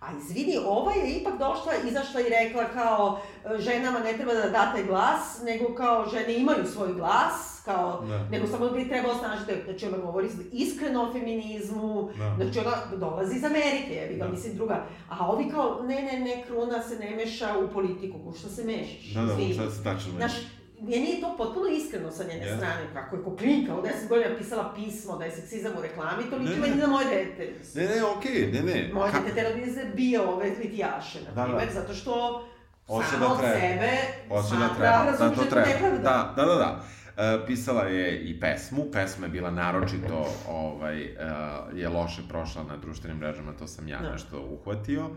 [0.00, 3.20] A izvini, ova je ipak došla, izašla i rekla kao
[3.58, 8.28] ženama ne treba da date glas, nego kao žene imaju svoj glas, kao, da.
[8.28, 12.36] nego samo bi trebalo snažiti, znači ona govori iskreno o feminizmu, da.
[12.36, 14.30] znači ona dolazi iz Amerike, je ga, da.
[14.30, 18.32] mislim druga, a ovi kao, ne, ne, ne, kruna se ne meša u politiku, ko
[18.38, 19.14] što se mešaš?
[19.14, 22.56] Da, da, sad se tačno meša meni je to potpuno iskreno sa njene yes.
[22.56, 26.36] strane, kako je Koplinka u 10 godina pisala pismo da je seksizam u reklami, to
[26.36, 27.52] liči meni na moje dete.
[27.74, 28.90] Ne, ne, okej, okay, ne, ne.
[28.94, 31.80] Moje dete treba da izbija ove litijaše, na da, primjer, da.
[31.80, 32.44] zato što
[32.90, 33.90] Oće samo da od sebe
[34.30, 35.96] Oće da treba, da to treba.
[36.02, 36.80] Da, da, da, da.
[37.10, 42.76] Uh, pisala je i pesmu, pesma je bila naročito, ovaj, uh, je loše prošla na
[42.76, 44.12] društvenim mrežama, to sam ja da.
[44.12, 45.10] nešto uhvatio.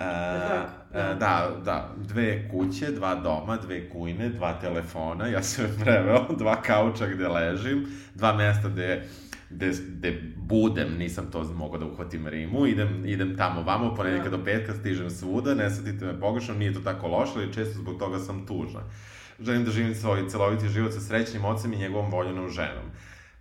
[0.00, 0.06] Uh,
[0.92, 1.14] da.
[1.14, 7.06] da, da, dve kuće, dva doma, dve kujne, dva telefona, ja sam preveo, dva kauča
[7.06, 9.08] gde ležim, dva mesta gde
[9.52, 14.36] gde, gde budem, nisam to mogao da uhvatim rimu, idem, idem tamo vamo, ponedjeljka da.
[14.36, 17.98] do petka stižem svuda, ne satite me pogrešno, nije to tako loše, ali često zbog
[17.98, 18.80] toga sam tužna.
[19.40, 22.90] Želim da živim svoj celoviti život sa srećnim ocem i njegovom voljenom ženom.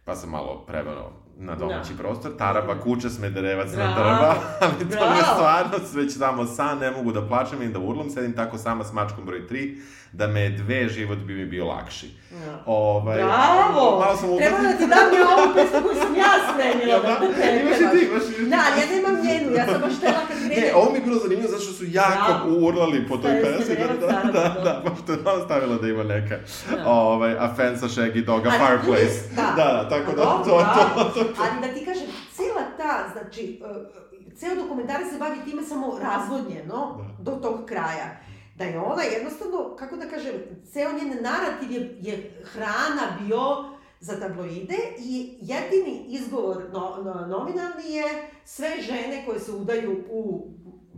[0.05, 1.11] Pa sam malo preveo
[1.41, 1.97] na domaći da.
[1.97, 5.12] prostor, Taraba, kuća, Smederevac na drva, ali to Bravo.
[5.12, 8.84] me stvarno već tamo san, ne mogu da plačem i da urlam, sedim tako sama
[8.84, 9.77] s mačkom broj 3,
[10.12, 12.10] da me dve život bi mi bio lakši.
[12.32, 12.63] Ja.
[12.65, 13.99] Ovaj, Bravo!
[13.99, 17.34] Malo sam Treba da ti dam ja ovu pesmu koju sam ja spremila da, da
[17.34, 18.49] te Imaš i ti, imaš i ti.
[18.49, 20.40] Da, ja nemam njenu, ja sam baš tela kad krene.
[20.57, 22.67] Ne, ovo mi je bilo zanimljivo zato što su jako Bravo.
[22.67, 23.75] urlali po toj pesmi.
[23.75, 26.37] Da, da, da, da, baš te je stavila da ima neka
[26.75, 26.89] da.
[26.89, 29.19] ovaj, a fan sa Shaggy Doga Fireplace.
[29.35, 31.43] Da, da, da, tako da, to, to, to, to.
[31.43, 36.97] Ali da ti kažem, cela ta, znači, uh, ceo dokumentarac se bavi time samo razvodnjeno
[36.97, 37.23] da.
[37.23, 38.17] do tog kraja
[38.55, 40.33] da je ona jednostavno, kako da kažem,
[40.73, 43.70] ceo njen narativ je, je hrana bio
[44.01, 50.47] za tabloide i jedini izgovor no, no, nominalni je sve žene koje se udaju u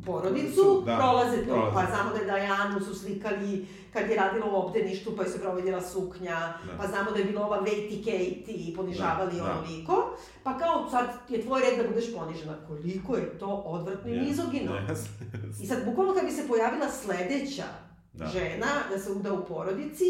[0.05, 1.73] porodicu, da, prolaze to, prolaze.
[1.73, 5.41] pa znamo da je Dajanu su slikali kad je radila u obdeništu, pa je se
[5.41, 6.35] provedila suknja,
[6.65, 6.77] da.
[6.77, 10.17] pa znamo da je bila ova Veti Kate i ponižavali da, onoliko, da.
[10.43, 12.55] pa kao sad je tvoj red da budeš ponižena.
[12.67, 14.71] Koliko je to odvrtno i yes, mizogino.
[14.71, 14.95] Yes,
[15.33, 15.63] yes.
[15.63, 17.65] I sad, bukvalno kad bi se pojavila sledeća
[18.13, 18.25] da.
[18.25, 20.05] žena da se uda u porodici,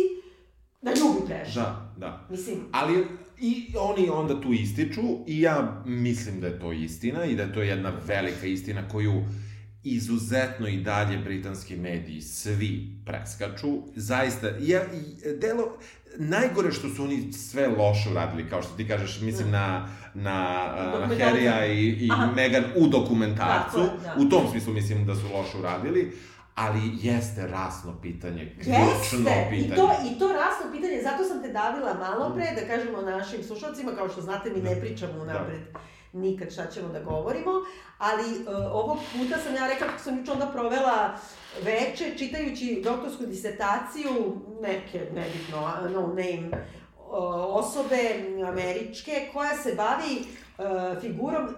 [0.84, 1.64] da nju bi prešla.
[1.64, 2.28] Da, da.
[2.30, 2.58] Mislim.
[2.72, 3.06] Ali
[3.40, 7.54] i oni onda tu ističu i ja mislim da je to istina i da je
[7.54, 9.24] to jedna velika istina koju
[9.84, 13.82] izuzetno i dalje britanski mediji svi preskaču.
[13.96, 14.82] Zaista, ja,
[15.42, 15.78] delo,
[16.18, 20.32] najgore što su oni sve loše uradili, kao što ti kažeš, mislim na, na,
[21.00, 23.78] na Harrya i, i Meghan u dokumentarcu.
[23.78, 24.16] Da, da.
[24.18, 26.12] U tom smislu mislim da su loše uradili
[26.56, 29.74] ali jeste rasno pitanje, ključno pitanje.
[29.74, 33.44] I to, I to rasno pitanje, zato sam te davila malo pre, da kažemo našim
[33.44, 34.82] slušalcima, kao što znate, mi ne da.
[34.82, 35.62] pričamo unapred.
[35.74, 35.80] Da
[36.14, 37.52] nikad šta ćemo da govorimo,
[37.98, 41.18] ali uh, ovog puta sam ja rekla kako sam juče onda provela
[41.64, 46.50] veče čitajući doktorsku disertaciju neke, nebitno, no name
[47.48, 47.98] osobe
[48.48, 51.52] američke koja se bavi uh, figurom uh,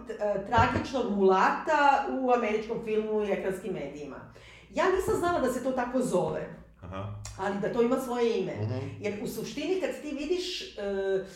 [0.48, 4.34] tragičnog mulata u američkom filmu i ekranskim medijima.
[4.76, 6.50] Ja nisam znala da se to tako zove.
[6.82, 7.14] Aha.
[7.40, 8.54] Ali da to ima svoje ime.
[8.54, 8.74] Uh mhm.
[8.74, 8.90] -huh.
[9.00, 11.28] Jer u suštini kad ti vidiš uh,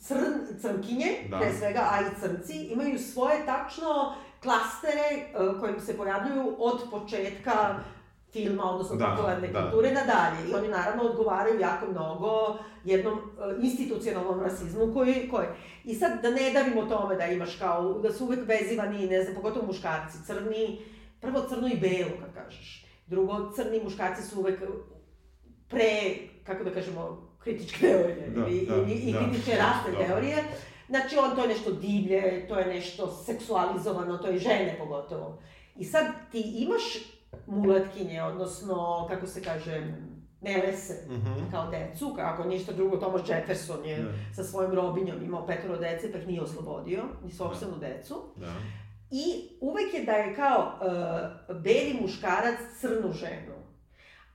[0.00, 1.38] crn, crnkinje, da.
[1.38, 5.00] pre svega, a i crnci, imaju svoje tačno klastere
[5.34, 7.78] uh, kojim se pojavljuju od početka
[8.32, 9.62] filma, odnosno da, popularne da.
[9.62, 10.50] kulture nadalje.
[10.50, 15.46] I oni naravno odgovaraju jako mnogo jednom uh, institucionalnom rasizmu koji, koji...
[15.84, 19.34] I sad da ne davimo tome da imaš kao, da su uvek vezivani, ne znam,
[19.34, 20.80] pogotovo muškarci, crni,
[21.20, 22.86] prvo crno i belo, kad kažeš.
[23.06, 24.60] Drugo, crni muškarci su uvek
[25.68, 29.92] pre, kako da kažemo, kritičke teorije da, i, da, i, i da, kritičke da, rasne
[29.92, 30.06] da.
[30.06, 30.44] teorije.
[30.88, 35.38] Znači, on to je nešto divlje, to je nešto seksualizovano, to je žene pogotovo.
[35.76, 36.82] I sad ti imaš
[37.46, 39.92] mulatkinje, odnosno, kako se kaže,
[40.40, 41.50] Melese, mm -hmm.
[41.50, 44.12] kao decu, kako ništa drugo, Thomas Jefferson je da.
[44.34, 47.88] sa svojim robinjom imao petoro dece, pa ih nije oslobodio, ni sobstvenu da.
[47.88, 48.14] decu.
[48.36, 48.52] Da.
[49.10, 50.78] I uvek je da je kao
[51.48, 53.54] uh, beli muškarac crnu ženu.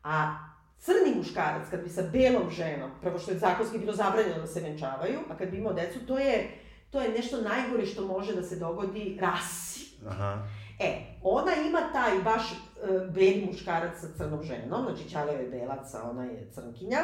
[0.03, 0.37] A
[0.79, 4.61] crni muškarac, kad bi sa belom ženom, prvo što je zakonski bilo zabranjeno da se
[4.61, 6.57] venčavaju, a kad bi imao decu, to je,
[6.89, 9.97] to je nešto najgore što može da se dogodi rasi.
[10.07, 10.47] Aha.
[10.79, 15.93] E, ona ima taj baš uh, beli muškarac sa crnom ženom, znači Ćaleo je belac,
[15.93, 16.99] a ona je crnkinja.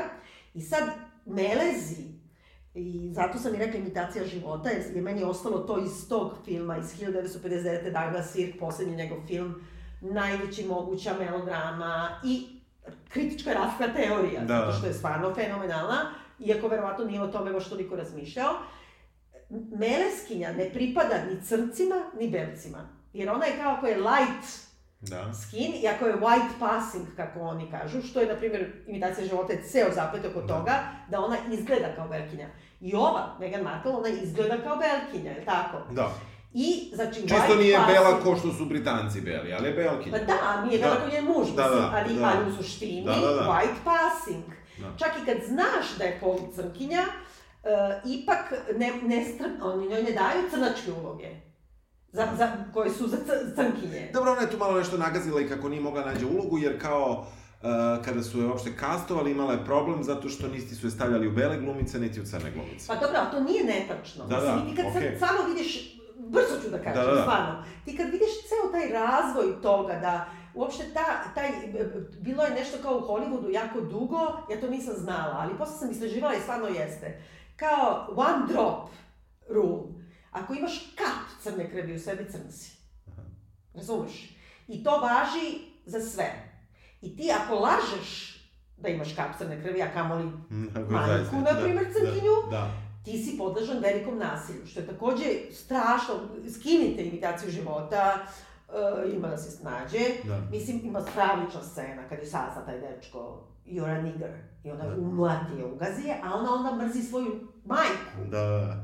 [0.54, 0.84] I sad
[1.26, 2.21] melezi,
[2.76, 6.78] i zato sam i rekla imitacija života, jer je meni ostalo to iz tog filma,
[6.78, 7.84] iz 1959.
[7.84, 9.56] Douglas Sirk, poslednji njegov film,
[10.02, 12.48] najveći moguća melodrama i
[13.10, 14.48] kritička raska teorija, Da.
[14.60, 18.54] zato što je stvarno fenomenalna, iako verovatno nije o tome baš toliko razmišljao.
[19.80, 22.90] Meleskinja ne pripada ni crncima, ni belcima.
[23.14, 24.71] Jer ona je kao ako je light
[25.02, 25.34] Da.
[25.34, 29.54] skin i ako je white passing, kako oni kažu, što je, na primjer, imitacija života
[29.54, 30.48] je ceo zaplet oko Da.
[30.48, 30.74] toga,
[31.10, 32.48] da ona izgleda kao belkinja.
[32.82, 35.78] I ova, Meghan Markle, ona izgleda kao belkinja, je tako?
[35.92, 36.12] Da.
[36.54, 40.18] I, znači, Čisto nije passing- bela ko što su Britanci beli, ali je belkinja.
[40.18, 40.86] Pa da, nije Da.
[40.86, 42.32] bela kao njen muž, Da, mislim, da, ali, da.
[42.38, 43.42] ali u suštini, Da, da, da.
[43.44, 44.44] white passing.
[44.78, 44.88] Da.
[44.98, 47.70] Čak i kad znaš da je pol crnkinja, uh,
[48.12, 48.44] ipak
[48.76, 49.44] ne, ne str...
[49.62, 51.30] oni njoj ne daju crnačke uloge.
[52.14, 54.10] Za, za, koje su za cr, crnkinje.
[54.14, 57.26] Dobro, ona je tu malo nešto nagazila i kako nije mogla nađe ulogu, jer kao
[57.62, 61.28] uh, kada su je uopšte kastovali, imala je problem zato što niti su je stavljali
[61.28, 62.88] u bele glumice, niti u crne glumice.
[62.88, 64.26] Pa dobro, ali to nije netačno.
[64.26, 67.16] Da, Mislim, da, i ti kad sad samo vidiš, brzo ću da kažem, Da, da,
[67.16, 67.22] da.
[67.22, 71.50] stvarno, ti kad vidiš ceo taj razvoj toga da uopšte ta, taj,
[72.20, 74.20] bilo je nešto kao u Hollywoodu jako dugo,
[74.52, 77.22] ja to nisam znala, ali posle sam istraživala i stvarno jeste.
[77.56, 78.90] Kao one drop
[79.50, 80.01] rule.
[80.32, 82.78] Ako imaš kap crne krvi u sebi, crn si.
[83.74, 84.38] Razumeš?
[84.68, 86.52] I to važi za sve.
[87.02, 88.38] I ti ako lažeš
[88.78, 90.24] da imaš kap crne krvi, a kamoli
[90.76, 92.32] Ako Majku, zaista- na primjer, crnkinju.
[92.52, 92.72] Da, da.
[93.06, 96.14] ti si podložan velikom nasilju, što je takođe strašno,
[96.54, 98.26] skinite imitaciju života,
[98.68, 100.00] uh, ima da se snađe.
[100.24, 100.42] Da.
[100.52, 104.30] Mislim, ima stravična scena kad je sazna taj dečko, you're a nigger,
[104.64, 104.96] i ona Da.
[104.96, 108.40] umlati je, ugazi je, a ona onda mrzi svoju majku Da,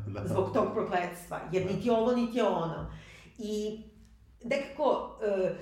[0.08, 0.28] da, da.
[0.28, 2.92] zbog tog prokletstva, jer niti je ovo, niti je ono.
[3.38, 3.84] I
[4.44, 5.56] nekako, e,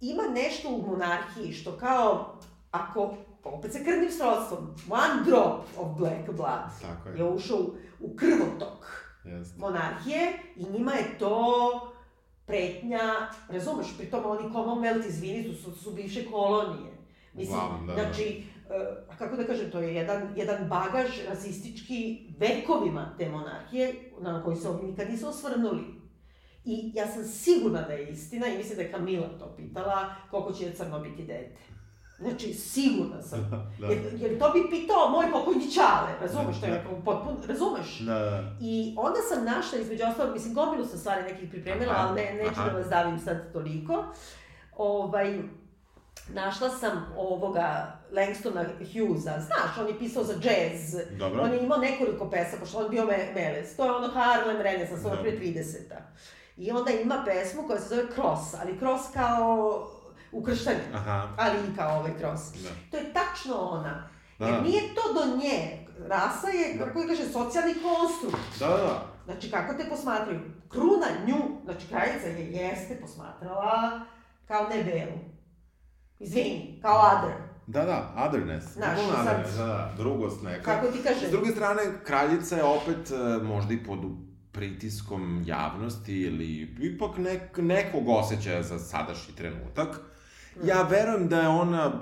[0.00, 2.38] ima nešto u monarhiji što kao,
[2.70, 7.16] ako, opet se krvnim srodstvom, one drop of black blood Tako je.
[7.18, 9.58] je ušao u, u krvotok Jeste.
[9.60, 11.70] monarhije i njima je to
[12.46, 16.92] pretnja, razumeš, pri tome oni Commonwealth, izvini, su, su, su bivše kolonije.
[17.32, 18.00] Mislim, Uglavnom, da, da.
[18.66, 24.44] Znači, e, kako da kažem, to je jedan, jedan bagaž rasistički vekovima te monarhije, na
[24.44, 25.84] koji se oni nikad nisu osvrnuli.
[26.64, 30.52] I ja sam sigurna da je istina i mislim da je Kamila to pitala, koliko
[30.52, 31.56] će crno biti dete.
[32.18, 33.50] Znači, sigurna sam.
[33.80, 33.86] Da.
[33.86, 37.02] Jer, jer to bi pitao moj pokojni čale, razumeš, to je Da.
[37.04, 37.98] potpuno, razumeš?
[37.98, 38.56] Da, da.
[38.60, 42.34] I onda sam našla, između ostalog, mislim, gomilu sam stvari nekih pripremila, Aha, ali ne,
[42.34, 42.70] neću aha.
[42.70, 44.04] da vas davim sad toliko.
[44.76, 45.42] Ovaj,
[46.28, 51.42] našla sam ovoga Langstona Hughesa, znaš, on je pisao za jazz, Dobro.
[51.42, 54.56] on je imao nekoliko pesama, pošto on je bio me, Meles, to je ono Harlem
[54.56, 55.22] Renaissance, ono Da.
[55.22, 55.96] pre 30-a.
[56.56, 59.86] I onda ima pesmu koja se zove Cross, ali Cross kao
[60.32, 62.42] ukrštanje, Aha, ali i kao ovaj Cross.
[62.52, 62.68] da.
[62.90, 64.08] To je tačno ona.
[64.38, 64.60] Da, Jer da.
[64.60, 65.86] nije to do nje.
[66.08, 68.58] Rasa je, kako da kaže, socijalni konstrukt.
[68.60, 69.06] Da, da, da.
[69.24, 70.40] Znači, kako te posmatraju?
[70.68, 74.00] Kruna nju, znači kraljica je jeste posmatrala
[74.48, 75.18] kao ne belu.
[76.18, 77.34] Izvini, kao other.
[77.66, 78.72] Da, da, otherness.
[78.72, 80.62] Znaš, Potpuno sad- otherness, da, da, drugost neka.
[80.62, 81.28] Kako ti kažem?
[81.28, 83.98] S druge strane, kraljica je opet e, možda i pod
[84.52, 90.00] pritiskom javnosti ili ipak nek, nekog osjećaja za sadašnji trenutak.
[90.64, 91.92] Ja verujem da je ona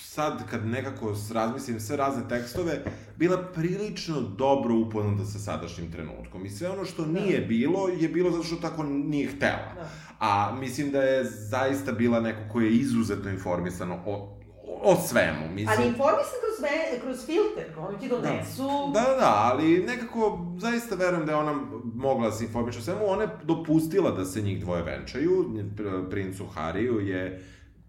[0.00, 2.82] sad kad nekako razmislim sve razne tekstove,
[3.16, 6.46] bila prilično dobro upoznata sa sadašnjim trenutkom.
[6.46, 9.74] I sve ono što nije bilo, je bilo zato što tako nije htela.
[9.74, 9.88] Da.
[10.20, 14.38] A mislim da je zaista bila neko ko je izuzetno informisano o,
[14.82, 15.54] o svemu.
[15.54, 18.68] Mislim, Ali informisan kroz, me, kroz filter, oni ti donesu...
[18.94, 21.60] Da, da, da, ali nekako zaista verujem da je ona
[21.94, 23.00] mogla da se informiše o svemu.
[23.06, 25.50] Ona je dopustila da se njih dvoje venčaju.
[25.76, 27.44] Pr- Princu Hariju je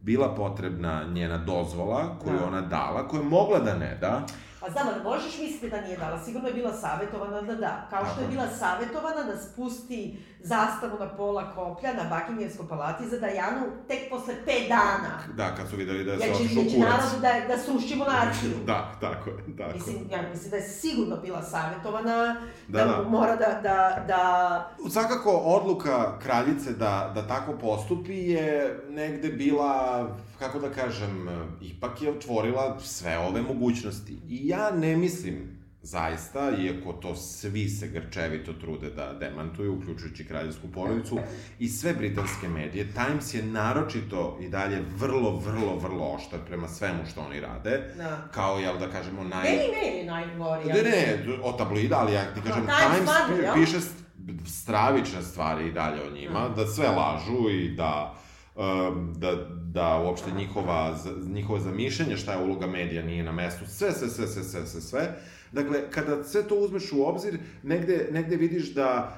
[0.06, 2.46] bila potrebna njena dozvola koju Da.
[2.48, 4.22] ona dala, koju je mogla da ne da.
[4.60, 7.88] Pa znam, ali možeš misliti da nije dala, sigurno je bila savjetovana da da.
[7.90, 8.32] Kao što je je.
[8.32, 14.34] bila savjetovana da spusti zastavu na pola koplja na Buckinghamskom palati za Dajanu tek posle
[14.46, 15.20] pet dana.
[15.38, 16.92] Da, kad su videli da je se otišao jer će kurac.
[16.92, 18.52] narodu da, da sruši monarhiju.
[18.66, 19.74] Da, tako je, tako.
[19.74, 22.36] Mislim, ja mislim da je sigurno bila savjetovana,
[22.68, 23.10] da, Da, da, da.
[23.10, 24.90] mora da, da, da...
[24.90, 30.08] Svakako, odluka kraljice da, da tako postupi je negde bila,
[30.40, 31.30] kako da kažem,
[31.62, 34.14] ipak je otvorila sve ove mogućnosti.
[34.30, 35.55] I ja ne mislim,
[35.86, 41.20] zaista, iako to svi se grčevito trude da demantuju, uključujući kraljevsku porodicu
[41.60, 47.00] i sve britanske medije, Times je naročito i dalje vrlo, vrlo, vrlo oštar prema svemu
[47.12, 48.28] što oni rade, Da.
[48.32, 49.44] kao, jel da kažemo, naj...
[49.46, 50.66] Daily Mail je najgori.
[50.68, 53.54] Ne, ne, o tabloida, ali ja ti kažem, Times Times, jel?
[53.54, 54.06] piše st-
[54.48, 58.16] stravične stvari i dalje o njima, da sve lažu i da
[58.56, 59.32] um, da,
[59.66, 64.28] da uopšte njihova, njihova zamišljanje šta je uloga medija nije na mestu, sve, sve, sve,
[64.28, 65.16] sve, sve, sve, sve.
[65.52, 69.18] Dakle, kada sve to uzmeš u obzir, negde, negde vidiš da,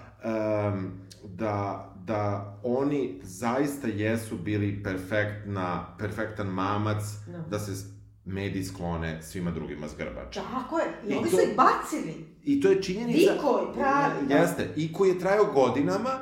[0.74, 0.92] um,
[1.24, 7.38] da, da oni zaista jesu bili perfektna, perfektan mamac Da.
[7.40, 7.86] da se
[8.26, 10.42] mediji sklone svima drugima s grbača.
[10.54, 10.86] Tako je.
[11.08, 12.26] I, I to- su ih bacili.
[12.44, 13.34] I to je činjenica...
[13.34, 14.36] Dikoj, pravi, da.
[14.36, 16.20] Jeste, i koji je trajao godinama.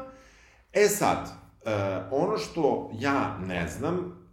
[0.74, 1.72] E sad, uh,
[2.12, 4.25] ono što ja ne znam,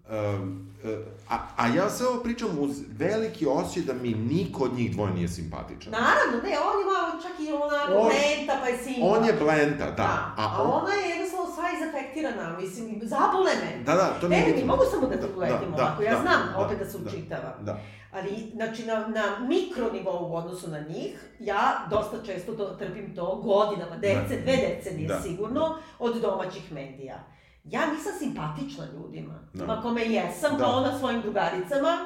[1.29, 5.13] a, a ja sve ovo pričam uz veliki osjećaj da mi niko od njih dvoje
[5.13, 5.93] nije simpatičan.
[5.93, 9.01] Naravno, ne, on je malo čak i onako On- lenta, pa je simpa.
[9.03, 9.93] On je blenta, da.
[9.97, 13.85] Da, a, on, ona je jednostavno sva izafektirana, mislim, zabole me.
[13.85, 14.67] Da, da, to nije Ne, mi bitno.
[14.67, 16.99] mogu samo da Da, ti uletim da, ovako, ja da, znam da, opet da se
[16.99, 17.55] da, učitavam.
[17.61, 17.79] Da.
[18.13, 23.37] Ali, znači, na, na mikronivou u odnosu na njih, ja dosta često to, trpim to
[23.37, 24.43] godinama, dece, Da.
[24.43, 25.21] dve decenije Da.
[25.21, 27.25] sigurno, od domaćih medija.
[27.65, 29.35] Ja nisam simpatična ljudima.
[29.53, 29.67] Da.
[29.67, 30.65] Ma kome jesam, Da.
[30.65, 31.99] kao ona svojim drugaricama,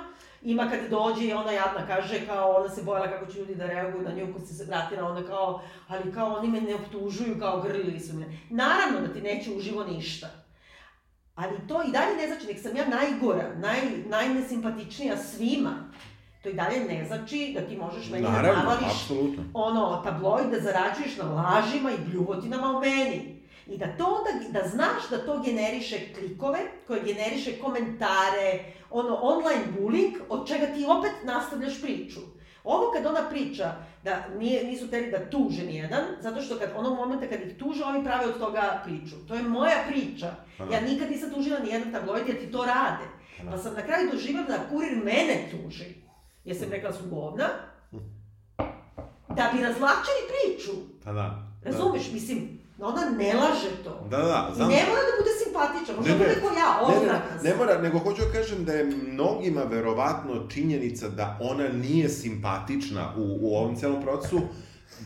[0.43, 3.67] ima kad dođe i ona jadna kaže kao ona se bojala kako će ljudi da
[3.67, 7.61] reaguju na nju kad se vratila, ona kao, ali kao oni me ne optužuju kao
[7.63, 8.27] grlili su me.
[8.51, 10.27] Naravno da ti neće uživo ništa.
[11.35, 15.71] Ali to i dalje ne znači, nek sam ja najgora, naj, najnesimpatičnija svima.
[16.43, 19.43] To i dalje ne znači da ti možeš meni da Naravno, navališ apsolutno.
[19.55, 23.36] ono, tabloid da zarađuješ na lažima i bljuvotinama o meni.
[23.67, 29.65] I da to onda, da znaš da to generiše klikove, koje generiše komentare, ono, online
[29.79, 32.21] bullying, od čega ti opet nastavljaš priču.
[32.65, 33.75] Ovo kad ona priča
[34.05, 37.85] da nije, nisu teli da tuže nijedan, zato što kad onog momenta kad ih tuže,
[37.85, 39.27] oni prave od toga priču.
[39.29, 40.35] To je moja priča.
[40.59, 40.65] Da.
[40.65, 43.05] Ja nikad nisam tužila nijedan tabloid jer ti to rade.
[43.43, 43.51] Da.
[43.51, 45.95] Pa sam na kraju doživjela da kurir mene tuži.
[46.45, 47.49] Jer sam rekla da su govna.
[49.29, 50.73] Da bi razvlačili priču.
[51.05, 51.49] Pa da.
[51.65, 52.13] Razumeš?
[52.13, 54.07] Mislim, ona ne laže to.
[54.11, 54.49] Da, da, da.
[54.53, 54.69] I znam.
[54.69, 57.57] ne mora da bude simpatična, možda Ne, bude ko ja, Ne, ne, oznaka ne, ne
[57.57, 63.39] mora, nego hoću da kažem da je mnogima verovatno činjenica da ona nije simpatična u,
[63.41, 64.41] u ovom celom procesu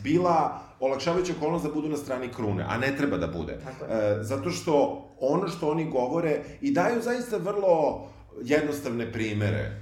[0.03, 3.51] bila olakšavajuća okolnost da budu na strani krune, a ne treba da bude.
[3.51, 3.59] Je.
[3.95, 8.07] E, zato što ono što oni govore i daju zaista vrlo
[8.43, 9.81] jednostavne primere.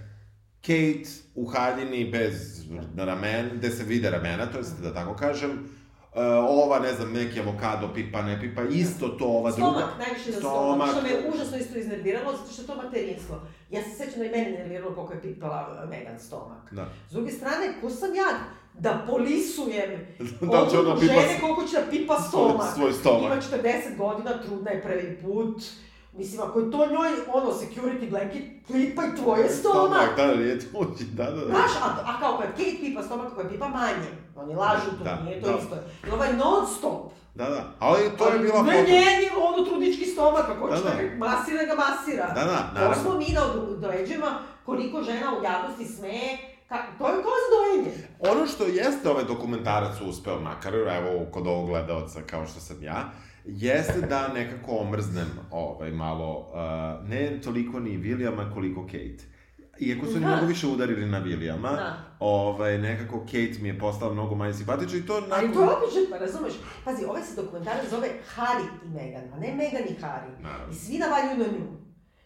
[0.62, 2.64] Kate u haljini bez
[2.98, 5.79] ramen, gde se vide ramena, to jest da tako kažem,
[6.20, 9.72] E, ova, ne znam, neki avokado pipa, ne pipa, isto to, ova druga.
[9.72, 13.42] Stomak, najviše za stomak, što me užasno isto iznerviralo, zato što je to materinstvo.
[13.72, 16.74] Ja se sećam da i mene nerviralo koliko je pipala Megan stomak.
[16.74, 16.90] Da.
[17.10, 18.26] S druge strane, ko sam ja
[18.74, 20.08] da polisujem
[20.52, 22.76] Da će ona pipa žene koliko će da pipa stomak.
[22.76, 23.32] svoj stomak.
[23.32, 25.64] Ima 40 godina, trudna je prvi put.
[26.14, 30.16] Mislim, ako je to njoj, ono, security blanket, pipa i tvoje stomak.
[30.18, 31.46] Da, nije tuđi, da, da, da.
[31.46, 34.10] Znaš, a, a kao kad Kate pipa stomak, koja pipa manje.
[34.36, 35.58] Oni lažu tu, Da, nije to da.
[35.58, 35.76] isto.
[36.08, 37.12] I ovaj non stop.
[37.36, 37.64] Da, da.
[37.80, 38.92] Ali to je bila Ne, foto.
[38.92, 40.90] njen je ono trudnički stomak, ako Da, da, da.
[40.90, 42.28] ga masira, ga masira.
[42.28, 43.04] Da, da, To naravno.
[43.04, 43.42] smo mi na
[43.78, 44.28] doleđima,
[44.66, 46.38] koliko žena u javnosti smeje,
[46.70, 48.08] ka, to je kao za dojenje.
[48.20, 53.12] Ono što jeste ovaj dokumentarac uspeo, makar evo kod ovog gledalca kao što sam ja,
[53.52, 59.24] jeste da nekako omrznem ovaj, malo, uh, ne toliko ni Williama koliko Kate.
[59.80, 60.28] Iako su oni Da.
[60.28, 61.98] mnogo više udarili na Williama, Da.
[62.20, 65.54] ovaj, nekako Kate mi je postala mnogo manje simpatična i to Ali nakon...
[65.54, 66.54] to je opet žrtva, razumeš?
[66.86, 70.42] Pazi, ovaj se dokumentarac zove Harry i Meghan, a ne Meghan i Harry.
[70.44, 70.72] Naravno.
[70.74, 71.68] I svi navaljuju na nju.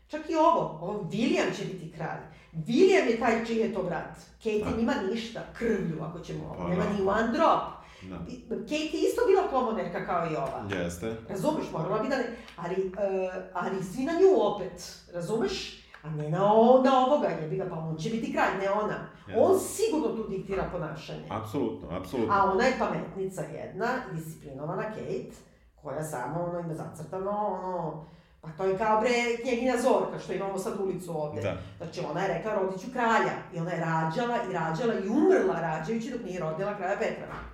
[0.07, 2.19] Čak i ovo, ovo William će biti kralj.
[2.53, 4.15] William je taj čiji je to brat.
[4.38, 4.77] Kate Da.
[4.77, 6.89] nima ništa, krvlju ako ćemo, Pa nema da.
[6.93, 7.62] ni one drop.
[8.09, 8.17] Da.
[8.55, 10.65] Kate je isto bila komonerka kao i ova.
[10.69, 11.15] Jeste.
[11.29, 12.37] Razumeš, morala bi da ne...
[12.55, 15.83] Ali, e, ali svi na nju opet, razumeš?
[16.03, 19.09] A ne na, o, na ovoga, jebi ga, pa on će biti kralj, ne ona.
[19.27, 19.41] Jeste.
[19.41, 21.25] On sigurno tu diktira ponašanje.
[21.29, 22.33] Apsolutno, apsolutno.
[22.33, 25.31] A ona je pametnica jedna, disciplinovana Kate,
[25.75, 28.05] koja samo ono ima zacrtano ono,
[28.41, 29.09] pa to je kao bre
[29.41, 31.41] knjeginja Zorka što imamo sad ulicu ovde.
[31.41, 31.57] Da.
[31.77, 35.61] Znači ona je rekla rodit ću kralja i ona je rađala i rađala i umrla
[35.61, 37.52] rađajući dok nije rodila kralja Petra.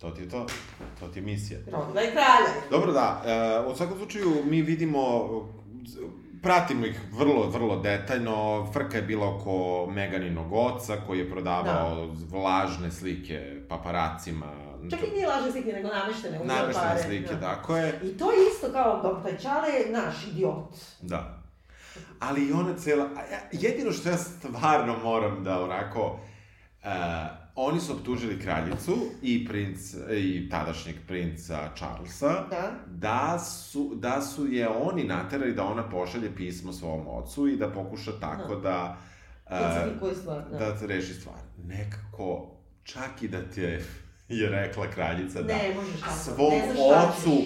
[0.00, 0.46] To ti je to.
[1.00, 1.60] To ti je misija.
[1.72, 2.70] Rodila je kralja.
[2.70, 3.22] Dobro, da.
[3.26, 5.28] E, u svakom slučaju mi vidimo,
[6.42, 8.66] pratimo ih vrlo, vrlo detaljno.
[8.72, 14.46] Frka je bila oko Meganinog oca koji je prodavao lažne slike paparacima.
[14.90, 16.38] Čak i nije lažne slike, nego nameštene.
[16.38, 17.40] Nameštene pare, slike, da.
[17.40, 18.00] tako je.
[18.02, 20.74] I to je isto kao, dok taj Čale je naš idiot.
[21.00, 21.42] Da.
[22.20, 23.08] Ali i ona cela...
[23.52, 26.18] Jedino što ja stvarno moram da onako...
[26.84, 32.72] Uh, oni su optužili kraljicu i princ, i tadašnjeg princa Charlesa Da?
[32.86, 37.70] da su, da su je oni naterali da ona pošalje pismo svom ocu i da
[37.70, 38.96] pokuša tako da...
[39.46, 40.58] a, Specifikuje stvar, da.
[40.58, 41.38] da reši stvar.
[41.64, 42.46] Nekako,
[42.82, 43.84] čak i da ti je,
[44.28, 46.12] je rekla kraljica da Ne, tako.
[46.12, 47.42] svom Ne ocu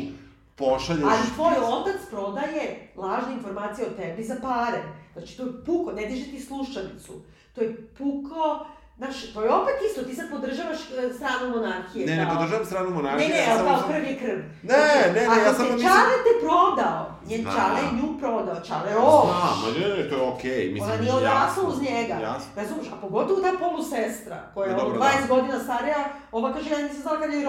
[0.56, 1.04] pošalješ...
[1.04, 4.82] Ali tvoj otac prodaje lažne informacije o tebi za pare.
[5.12, 7.22] Znači, to je puko, ne diže ti slušalicu.
[7.54, 8.66] To je puko,
[8.98, 12.06] znaš, to je opet isto, ti sad podržavaš e, stranu monarhije.
[12.06, 14.16] Ne, ne kao- podržavam stranu Ne, monarhije, ne, ja ali samo kao sam- krv je
[14.18, 14.40] krv.
[14.62, 14.76] Ne,
[15.06, 17.54] ne, ne, ja samo Ako mislim- te Čale te prodao, njen Znam.
[17.56, 19.22] Čale je nju prodao, Čale rov.
[19.26, 22.14] Znam, ma ne, ne, to je okej, mislim, Ona nije odrasla uz njega.
[22.22, 22.50] Jasno.
[22.56, 25.34] Razumeš, a pogotovo ta polusestra, koja je No, dobro, 20 da.
[25.34, 26.00] godina starija,
[26.32, 27.40] ova kaže, ja nisam znala kad je.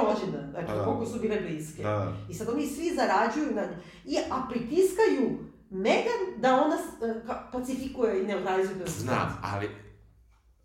[0.58, 0.84] Eto, Pa da.
[0.86, 1.84] koliko su bile bliske.
[1.84, 2.14] Da.
[2.30, 3.64] I sad oni svi zarađuju na
[4.06, 5.24] I, a pritiskaju
[5.70, 9.70] Megan da ona e, ka, pacifikuje i neutralizuje Znam, ali,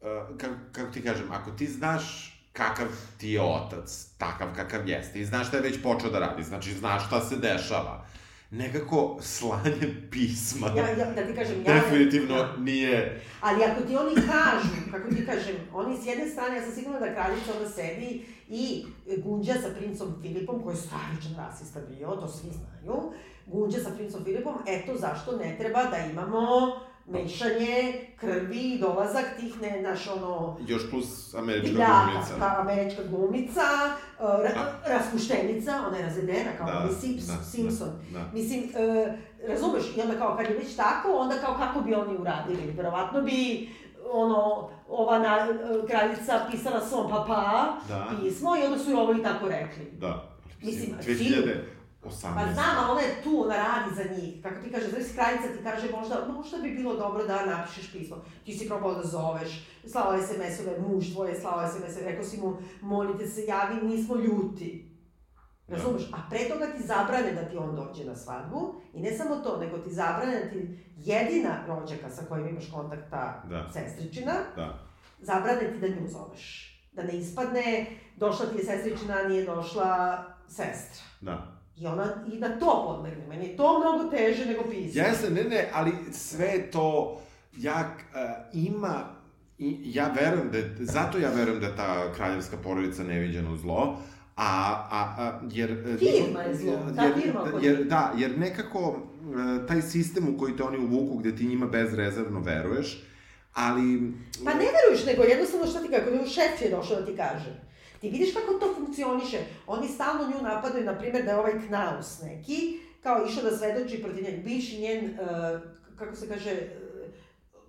[0.03, 2.87] uh, kako, kako ti kažem, ako ti znaš kakav
[3.19, 6.73] ti je otac, takav kakav jeste, i znaš šta je već počeo da radi, znači
[6.73, 8.05] znaš šta se dešava,
[8.51, 11.75] nekako slanje pisma Ja, ja, da ti kažem, ja...
[11.75, 12.57] definitivno Ja.
[12.59, 13.21] nije...
[13.41, 17.01] Ali ako ti oni kažu, kako ti kažem, oni s jedne strane, ja sam sigurna
[17.01, 18.85] da kraljica onda sedi i
[19.19, 23.13] gunđa sa princom Filipom, koji je stravičan rasista bio, to svi znaju,
[23.47, 26.81] gunđa sa princom Filipom, eto zašto ne treba da imamo
[27.13, 32.39] mešanje krvi, dolazak tih, ne, naš ono, Još plus američka Da, glumica.
[32.39, 33.61] ta američka glumica,
[34.19, 37.89] uh, ra, raspuštenica, ona je razvedena kao Da, da, Sims, da, Simpson.
[38.13, 38.25] da, da.
[38.33, 39.13] Mislim, uh,
[39.49, 42.73] razumeš, i onda kao kad je već tako, onda kao kako bi oni uradili?
[42.77, 43.69] Verovatno bi
[44.13, 48.09] ono, ova na, uh, kraljica pisala svom papa Da.
[48.23, 49.85] pismo i onda su i ovo i tako rekli.
[49.99, 50.29] Da.
[50.63, 50.91] Mislim,
[52.03, 52.35] 2018.
[52.35, 54.43] Pa znam, ali ona je tu, ona radi za njih.
[54.43, 58.17] Kako ti kaže, znači kraljica ti kaže možda, možda bi bilo dobro da napišeš pismo.
[58.45, 59.51] Ti si probao da zoveš,
[59.87, 64.89] slao SMS-ove, muž tvoj je slao SMS-ove, rekao si mu, molite se, javi, nismo ljuti.
[65.69, 66.03] Razumeš?
[66.13, 69.57] A pre toga ti zabrane da ti on dođe na svadbu i ne samo to,
[69.57, 73.69] nego ti zabrane da ti jedina rođaka sa kojim imaš kontakt ta Da.
[73.73, 74.79] sestričina, Da.
[75.19, 76.69] zabrane ti da nju zoveš.
[76.93, 77.87] Da ne ispadne,
[78.17, 81.03] došla ti je sestričina, nije došla sestra.
[81.21, 81.52] Da.
[81.77, 83.27] I ona i na to podlegne.
[83.27, 85.03] Meni je to mnogo teže nego pismo.
[85.03, 87.21] Jeste, ne, ne, ali sve to,
[87.57, 88.19] ja, uh,
[88.55, 89.05] ima,
[89.59, 93.97] i, ja verujem da, je- zato ja verujem da je ta kraljevska porodica neviđeno zlo,
[94.37, 94.47] a,
[94.91, 95.71] a, a jer...
[95.71, 97.85] e, Firma je zlo, ta jer, firma jer.
[97.85, 98.97] Da, jer nekako
[99.63, 103.05] e, taj sistem u koji te oni uvuku, gde ti njima bezrezervno veruješ,
[103.55, 104.13] ali...
[104.45, 107.61] Pa ne veruješ, nego jednostavno šta ti kako šef je došao da ti kaže.
[108.03, 109.37] Ti vidiš kako to funkcioniše.
[109.67, 112.57] Oni stalno nju napadaju, na primjer, da je ovaj Knaus neki,
[113.03, 115.61] kao išao da svedoči protiv njeg, bivši njen, uh,
[115.97, 116.51] kako se kaže,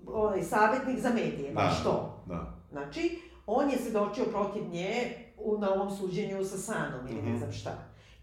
[0.03, 2.23] uh, onaj savjetnik za medije, baš to.
[2.25, 2.53] Da.
[2.71, 3.17] Znači,
[3.47, 4.93] on je svedočio protiv nje
[5.38, 7.38] u, na ovom suđenju sa Sanom ili ne Mhm.
[7.38, 7.77] znam šta.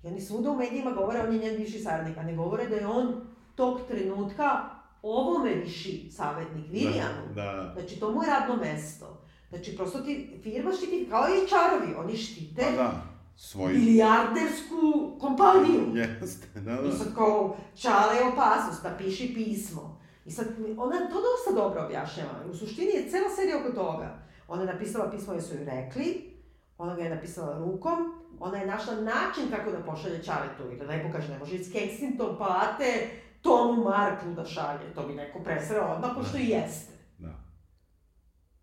[0.05, 2.75] I oni svuda u medijima govore, on je njen viši savjetnik, a ne govore da
[2.77, 3.21] je on
[3.55, 4.61] tog trenutka
[5.03, 7.35] ovome viši savjetnik, Vilijanu.
[7.35, 7.73] Da.
[7.75, 9.20] Znači, to mu je radno mesto.
[9.51, 13.03] Znači, prosto ti, firma štiti, kao i čarovi, oni štite Pa da.
[13.37, 13.73] Svoj...
[13.73, 15.83] milijardersku kompaniju.
[16.21, 16.93] Jeste, da, I da.
[16.93, 20.01] sad kao, čale je opasnost, napiši pismo.
[20.25, 20.47] I sad,
[20.77, 22.31] ona to dosta dobro objašnjava.
[22.51, 24.19] U suštini je cela serija oko toga.
[24.49, 26.37] Ona je napisala pismo jer su joj rekli,
[26.79, 27.97] ona ga je napisala rukom,
[28.41, 30.73] ona je našla način kako da pošalje Čaletu.
[30.73, 33.09] I da lepo kaže, ne može iz Kensington palate
[33.43, 34.95] Tomu Marklu da šalje.
[34.95, 37.00] To bi neko presreo odmah, pošto i jeste.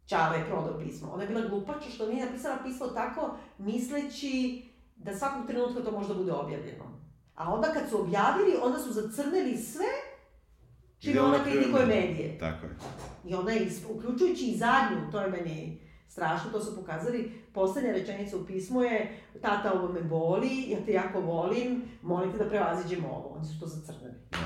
[0.07, 1.11] Čale je prodao pismo.
[1.13, 6.13] Ona je bila glupača što nije napisala pismo tako, misleći da svakog trenutka to možda
[6.13, 6.83] bude objavljeno.
[7.35, 9.85] A onda kad su objavili, onda su zacrnili sve
[10.99, 12.37] čime ona kritikuje medije.
[12.39, 12.75] Tako je.
[13.25, 18.37] I ona je, uključujući i zadnju, to je meni strašno, to su pokazali, poslednja rečenica
[18.37, 23.35] u pismu je tata ovo me boli, ja te jako volim, molite da prevaziđemo ovo.
[23.35, 24.13] Oni su to zacrnili.
[24.31, 24.37] Da,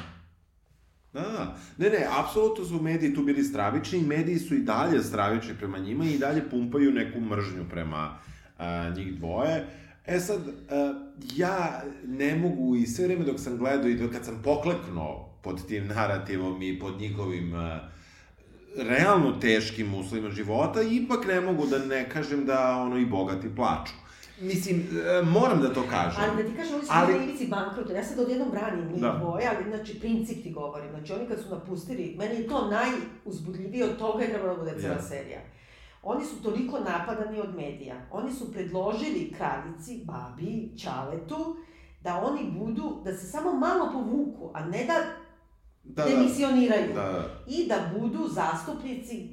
[1.13, 1.57] da.
[1.77, 5.77] Ne, ne, apsolutno su mediji tu bili stravični i mediji su i dalje stravični prema
[5.77, 8.17] njima i dalje pumpaju neku mržnju prema
[8.57, 9.65] a, njih dvoje.
[10.05, 10.93] E sad, a,
[11.35, 15.67] ja ne mogu i sve vreme dok sam gledao i dok kad sam pokleknuo pod
[15.67, 17.89] tim narativom i pod njihovim a,
[18.77, 24.00] realno teškim uslovima života, ipak ne mogu da ne kažem da ono i bogati plaču.
[24.43, 24.77] Mislim,
[25.09, 26.23] e, moram da to kažem.
[26.23, 27.93] Ali da ti kažem, oni su Ali- na ivici bankrota.
[27.93, 29.17] Ja sad odjednom branim njih Da.
[29.19, 30.89] dvoje, ali znači princip ti govorim.
[30.89, 34.81] Znači oni kad su napustili, meni je to najuzbudljivije od toga je trebalo da bude
[34.81, 35.07] cela Jeste.
[35.07, 35.39] serija.
[36.03, 37.95] Oni su toliko napadani od medija.
[38.11, 41.55] Oni su predložili kraljici, babi, čaletu,
[42.01, 44.93] da oni budu, da se samo malo povuku, a ne da
[45.83, 46.93] da, da, demisioniraju.
[46.93, 49.29] da, I da budu zastupnici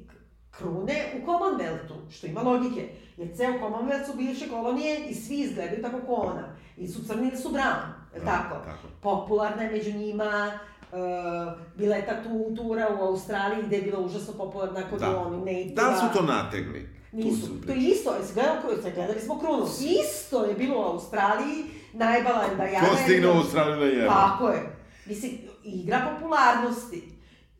[0.58, 2.88] krune u Commonwealthu, što ima logike.
[3.16, 6.48] Jer ceo Commonwealth su bivše kolonije i svi izgledaju tako kao ona.
[6.76, 7.82] I su crni ili su brown,
[8.14, 8.54] je Da, tako?
[8.64, 8.88] tako.
[9.02, 10.58] Popularna je među njima,
[10.92, 10.98] Uh,
[11.76, 15.18] bila je ta tu tura u Australiji gde je bila užasno popularna kod Da.
[15.18, 16.88] oni native Da li su to nategli?
[17.12, 17.46] Nisu.
[17.46, 18.34] su To je isto, jesi
[18.82, 19.66] sad gledali smo krunu.
[20.02, 22.88] Isto je bilo u Australiji, najbala je Diana.
[22.88, 24.06] Ko stigne u Australiju na jebe?
[24.06, 24.76] Tako je.
[25.06, 25.32] Mislim,
[25.64, 27.07] igra popularnosti.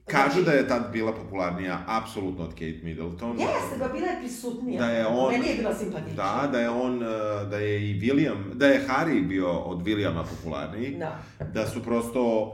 [0.09, 3.31] Kažu da je tad bila popularnija apsolutno od Kate Middleton.
[3.33, 4.79] Jeste, ba bila je prisutnija.
[4.79, 6.15] Da je on- Meni je bila simpatična.
[6.15, 7.07] Da, da je on, eh,
[7.45, 10.97] da je i William, da je Harry bio od Williama popularniji.
[10.97, 11.19] Da.
[11.45, 12.53] Da su prosto,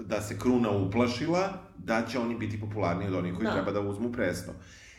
[0.00, 3.52] da se kruna uplašila, da će oni biti popularniji od onih koji Da.
[3.52, 4.52] treba da uzmu presto.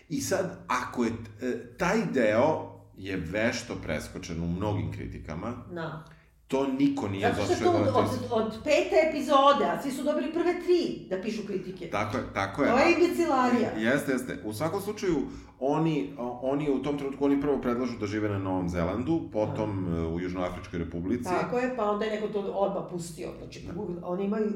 [0.10, 6.04] I sad, ako je, eh, taj deo je vešto preskočen u mnogim kritikama, Da.
[6.48, 8.00] To niko nije Zato što je došao da...
[8.00, 11.90] od, od, od pete epizode, a svi su dobili prve tri da pišu kritike.
[11.90, 12.72] Tako je, tako je.
[12.72, 13.72] To je imbecilarija.
[13.78, 14.42] Jeste, jeste.
[14.46, 15.28] U svakom slučaju,
[15.66, 20.08] oni, oni u tom trenutku, oni prvo predlažu da žive na Novom Zelandu, potom e,
[20.08, 21.24] u Južnoafričkoj republici.
[21.24, 23.30] Tako je, pa onda je neko to odmah pustio.
[23.38, 23.68] Znači,
[24.04, 24.54] oni imaju uh,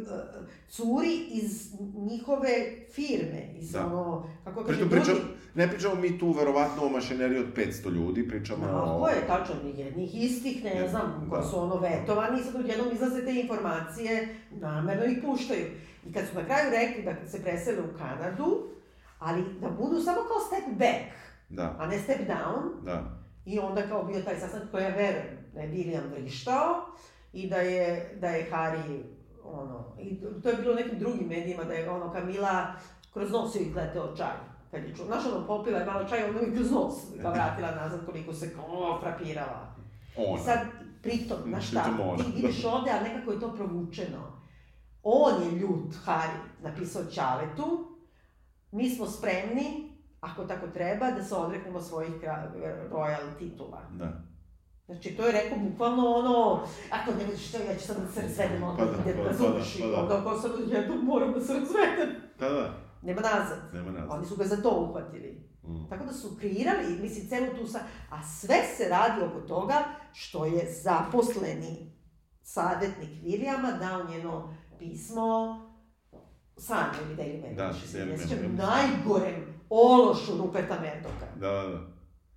[0.69, 2.49] curi iz njihove
[2.91, 3.85] firme, iz Da.
[3.85, 5.15] ono, kako kaže, Pritom pričam,
[5.55, 8.69] ne pričamo mi tu verovatno o mašineriji od 500 ljudi, pričamo o...
[8.69, 11.47] Tako je, tačno, jednih istih, ne Je, znam, koji da.
[11.47, 15.65] su ono vetovani i sad odjednom izlaze te informacije, namerno ih puštaju.
[16.05, 18.76] I kad su na kraju rekli da se presele u Kanadu,
[19.19, 21.17] ali da budu samo kao step back,
[21.49, 23.03] Da, a ne step down, da.
[23.45, 26.85] I onda kao bio taj sastanak koji ja verujem da je William vrištao
[27.33, 29.03] i da je, da je Harry,
[29.43, 32.73] ono, i to je bilo u nekim drugim medijima, da je ono Kamila
[33.13, 34.35] kroz nos joj gleteo čaj.
[34.71, 37.71] Kad je čuo, znaš ono, popila je malo čaja, ono i kroz nos ga vratila
[37.71, 39.75] nazad koliko se kao frapirala.
[40.17, 40.41] Ona.
[40.41, 40.59] I sad,
[41.03, 42.23] pritom, znaš šta, ona.
[42.23, 44.37] ti vidiš ovde, a nekako je to provučeno.
[45.03, 47.96] On je ljut, Harry, napisao Ćaletu,
[48.71, 52.13] mi smo spremni, ako tako treba, da se odreknemo svojih
[52.91, 53.81] royal titula.
[53.91, 54.27] Da.
[54.85, 56.61] Znači, to je rekao bukvalno ono,
[56.91, 59.29] ako ne vidiš što, ja ću sad da se razvedem, onda Pa da, idem, da,
[59.29, 60.01] razumeš, pa da, i pa da.
[60.01, 62.15] onda ako jednom moram da se razvedem.
[62.39, 62.73] Da, da.
[63.01, 63.57] Nema nazad.
[63.73, 64.17] Nema nazad.
[64.17, 65.49] Oni su ga za to uhvatili.
[65.63, 65.89] Mm.
[65.89, 67.79] Tako da su kreirali, mislim, celu tu sa...
[68.09, 71.97] A sve se radi oko toga što je zaposleni
[72.43, 75.59] savjetnik Vilijama dao njeno pismo
[76.57, 77.55] Sanju ili Daily Mail.
[77.55, 81.25] Da, Daily Mail, sjećam, najgorem ološu Ruperta Merdoka.
[81.35, 81.79] Da, da, da.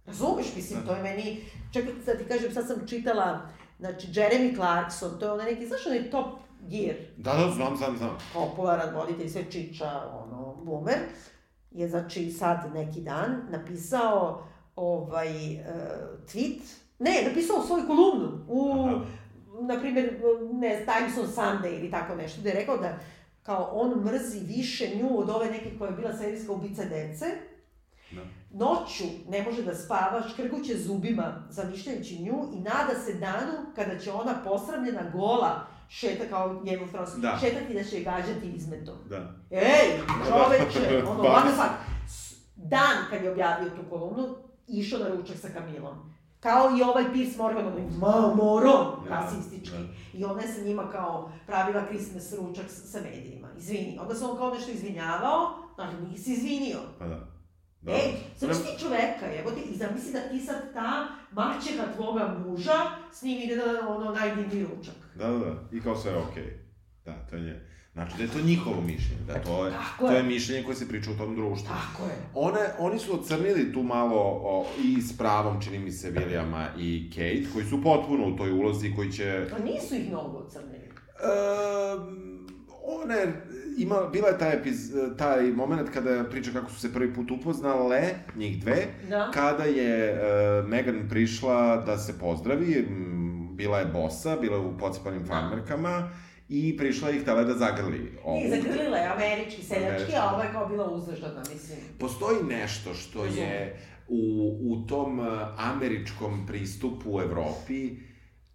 [0.06, 0.86] Razumeš, mislim, Da.
[0.86, 1.44] to je meni...
[1.72, 3.48] Čekaj, sad ti kažem, sad sam čitala,
[3.78, 6.26] znači, Jeremy Clarkson, to je onaj neki, znaš onaj Top
[6.60, 8.18] Gear, Da, da, znam, znam, znam.
[8.34, 9.90] popularan voditelj, sve čiča,
[10.24, 10.98] ono, boomer,
[11.70, 14.44] je znači sad neki dan napisao
[14.76, 15.64] ovaj uh,
[16.26, 16.60] tweet,
[16.98, 19.00] ne, napisao svoju kolumnu u, Aha.
[19.60, 20.20] na primjer,
[20.52, 22.98] ne, Times on Sunday ili tako nešto, gde je rekao da
[23.42, 27.26] kao on mrzi više nju od ove neke koja je bila serijska ubica dece,
[28.10, 28.20] Da.
[28.52, 34.12] Noću ne može da spava, škrguće zubima, zamišljajući nju i nada se danu kada će
[34.12, 36.46] ona posramljena gola šeta kao
[36.78, 37.38] of Thrones, Da.
[37.40, 38.94] šetati da će je gađati izmetom.
[39.08, 39.34] Da.
[39.50, 41.74] Ej, čoveče, ono, what the fuck.
[42.08, 44.36] S- Dan kad je objavio tu kolumnu,
[44.68, 46.09] išao na ručak sa Kamilom.
[46.40, 49.76] Kao i ovaj Piers Morgan, onaj mamorom Da, rasistički.
[49.76, 50.18] da.
[50.18, 53.48] I ona je sa njima kao pravila Christmas ručak sa medijima.
[53.58, 53.98] Izvini.
[54.02, 56.78] Onda se on kao nešto izvinjavao, ali nisi izvinio.
[56.98, 57.26] Pa da.
[57.80, 57.92] Da.
[57.92, 62.72] Ej, zamisli ti čoveka, evo ti, i zamisli da ti sad ta maćeha tvoga muža
[63.12, 64.94] s njim ide na ono najdivniji ručak.
[65.14, 65.54] Da, da, da.
[65.72, 66.58] I kao sve je okej.
[67.04, 67.69] Da, to je nje.
[67.92, 70.16] Znači da je to njihovo mišljenje, da to je, Tako to je.
[70.16, 71.68] je mišljenje koje se priča u tom društvu.
[71.68, 72.16] Tako je.
[72.34, 77.10] One, oni su ocrnili tu malo o, i s pravom, čini mi se, Williama i
[77.10, 79.46] Kate, koji su potpuno u toj ulozi koji će...
[79.60, 80.90] A nisu ih mnogo ocrnili.
[81.20, 82.46] Um,
[82.84, 83.26] one,
[83.78, 88.02] ima, bila je taj, epiz, taj moment kada priča kako su se prvi put upoznale,
[88.36, 89.30] njih dve, Da.
[89.34, 92.88] kada je uh, Megan prišla da se pozdravi,
[93.52, 96.10] bila je bosa, bila je u pocepanim farmerkama
[96.50, 98.12] i prišla je i htela da zagrli.
[98.24, 98.40] ovu.
[98.44, 101.78] I zagrlila je američki, seljački, a ova je kao bila uzdržana, mislim.
[101.98, 105.26] Postoji nešto što je u, u tom uh,
[105.58, 107.96] američkom pristupu u Evropi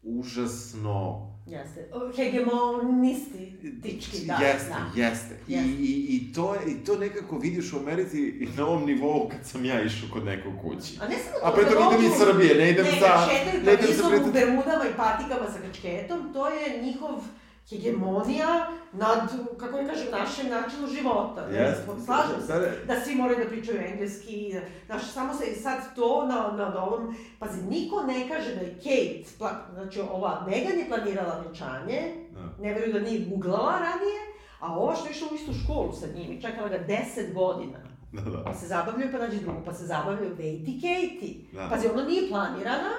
[0.01, 1.89] užasno Jeste.
[1.93, 4.33] O, Hegemonistički, da.
[4.33, 4.91] jeste, da.
[5.01, 5.35] jeste.
[5.47, 5.69] I, Jeste.
[5.79, 9.83] i, i, to, I to nekako vidiš u Americi na ovom nivou kad sam ja
[9.83, 10.97] išao kod nekog kući.
[11.01, 13.07] A ne samo A to, pritom da idem iz Srbije, ne idem ne, za...
[13.07, 17.21] Ne, šetaju ne idem za Parizom u bermudama i patikama sa kačketom, to je njihov
[17.69, 21.41] hegemonija nad, kako ja kažem, našem načinu života.
[21.41, 21.83] Jeste.
[22.05, 22.53] Slažem se.
[22.53, 22.93] Da, da.
[22.95, 24.55] Da svi moraju da pričaju engleski,
[24.85, 29.37] znaš, samo se sad to na, na ovom, pazi, niko ne kaže da je Kate,
[29.37, 32.01] pla, znači ova Megan je planirala venčanje,
[32.31, 32.63] Da.
[32.63, 34.19] ne veruju da nije googlala ranije,
[34.59, 37.77] a ova što je išla u istu školu sa njim i čekala ga 10 godina.
[38.11, 38.43] Da, da.
[38.43, 41.61] Pa se zabavljaju, pa nađe drugu, pa se zabavljaju Vejti i Katie.
[41.61, 41.69] Da.
[41.69, 42.91] Pazi, ona nije planirana,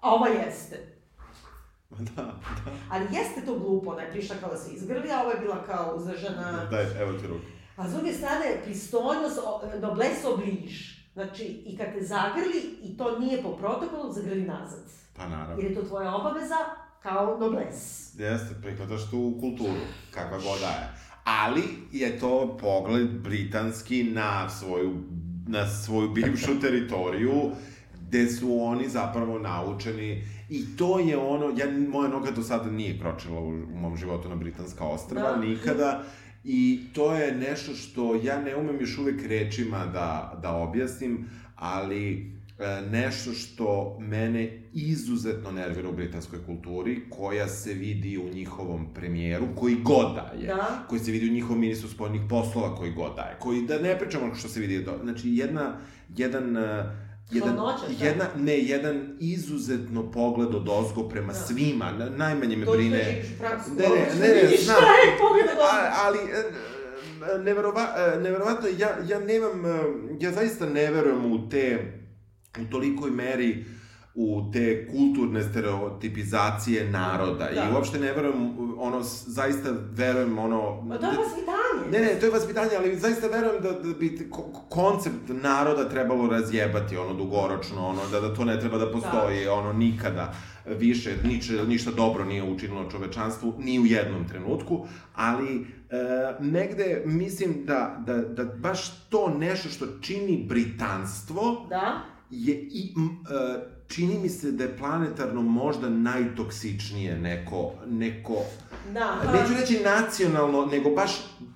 [0.00, 0.95] a ova jeste.
[1.98, 2.34] Da, da.
[2.90, 5.64] Ali jeste to glupo, ona je prišla kao da se izgrli, a ova je bila
[5.64, 6.64] kao uzdržana.
[6.64, 7.44] Daj, evo ti ruku.
[7.76, 10.68] A s druge strane, pristojnost, o- noblesse oblige.
[11.14, 14.84] Znači, i kad te zagrli, i to nije po protokolu, zagrli nazad.
[15.16, 15.62] Pa naravno.
[15.62, 16.56] Jer je to tvoja obaveza
[17.02, 18.14] kao nobles.
[18.14, 19.80] Jeste, prihvataš tu kulturu,
[20.10, 20.92] kakva god da je.
[21.24, 21.62] Ali
[21.92, 24.96] je to pogled britanski na svoju,
[25.46, 27.50] na svoju bivšu teritoriju,
[28.08, 32.98] gde su oni zapravo naučeni i to je ono, ja, moja noga do sada nije
[32.98, 35.36] kročila u, u mom životu na britanska ostrava, Da.
[35.40, 36.02] nikada,
[36.44, 42.12] i to je nešto što ja ne umem još uvek rečima da, da objasnim, ali
[42.58, 49.46] e, nešto što mene izuzetno nervira u britanskoj kulturi, koja se vidi u njihovom premijeru,
[49.56, 50.84] koji god da je, Da.
[50.88, 53.98] koji se vidi u njihovom ministru spoljnih poslova, koji god da je, koji, da ne
[53.98, 55.76] pričamo što se vidi, do, znači jedna,
[56.16, 56.84] jedan, e,
[57.30, 58.04] jedan, Hladnoća, šta?
[58.04, 61.38] jedna, ne, jedan izuzetno pogled od ozgo prema Da.
[61.38, 63.04] svima, na, najmanje me To što brine...
[63.04, 64.76] živiš u Francusku, Ne, ne, ne, ne, vidiš znam.
[64.76, 66.42] Šta je pogled od A, ali, e,
[67.34, 69.62] e, neverova, e, neverovatno, ja, ja nemam,
[70.20, 71.92] ja zaista ne verujem u te,
[72.60, 73.64] u tolikoj meri
[74.18, 77.64] u te kulturne stereotipizacije naroda Da.
[77.64, 80.82] i uopšte ne verujem, ono, zaista verujem, ono...
[80.82, 81.90] Ma to je vaspitanje.
[81.92, 84.30] Ne, ne, to je vaspitanje, ali zaista verujem da, da bi
[84.68, 89.72] koncept naroda trebalo razjebati, ono, dugoročno, ono, da, da to ne treba da postoji, ono,
[89.72, 90.34] nikada
[90.66, 95.66] više, niče, ništa dobro nije učinilo čovečanstvu, ni u jednom trenutku, ali e,
[96.40, 102.00] negde mislim da, da, da baš to nešto što čini britanstvo Da.
[102.30, 108.34] je i, m, e, čini mi se da je planetarno možda najtoksičnije neko, neko
[108.92, 109.16] Da.
[109.32, 111.10] Neću reći nacionalno, nego baš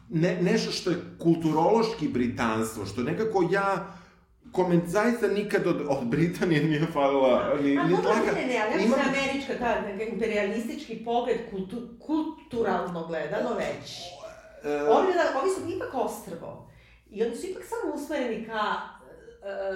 [0.09, 3.95] ne, nešto što je kulturološki britanstvo, što nekako ja
[4.53, 8.33] koment, zaista nikad od, od Britanije nije falila ni, A ni tlaka.
[8.35, 14.03] ne, ne, ali ja Imam- američka, ta imperialistički pogled, kultu, kulturalno gledano veći.
[14.64, 16.70] E, Ovi, da- ovi su ipak ostrvo.
[17.11, 18.62] I oni su ipak samo usmereni ka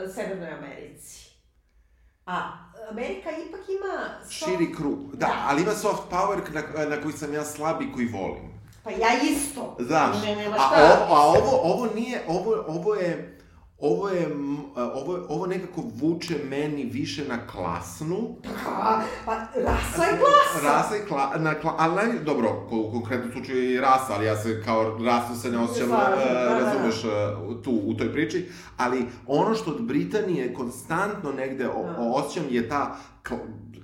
[0.04, 1.33] e, Severnoj Americi.
[2.26, 2.52] A
[2.90, 4.04] Amerika ipak ima...
[4.24, 4.98] soft- širi krug.
[5.12, 5.32] Da, Da.
[5.46, 8.54] ali ima soft power na, na koji sam ja slab i koji volim.
[8.84, 9.76] Pa ja isto.
[9.80, 10.16] Znaš,
[10.58, 13.38] a, ovo, a ovo, ovo nije, ovo, ovo je,
[13.78, 20.18] ovo je, m, ovo, ovo nekako vuče meni više na klasnu, Pa, pa rasa je
[20.18, 20.68] klasa.
[20.76, 24.36] Rasa i kla, na kla, ali naj, dobro, u konkretnom slučaju i rasa, ali ja
[24.36, 26.58] se kao rasu se ne osjećam, Slažem, e, da, da, da.
[26.58, 27.08] razumeš, e,
[27.64, 31.96] tu, u toj priči, ali ono što od Britanije konstantno negde Da.
[31.98, 32.96] osjećam je ta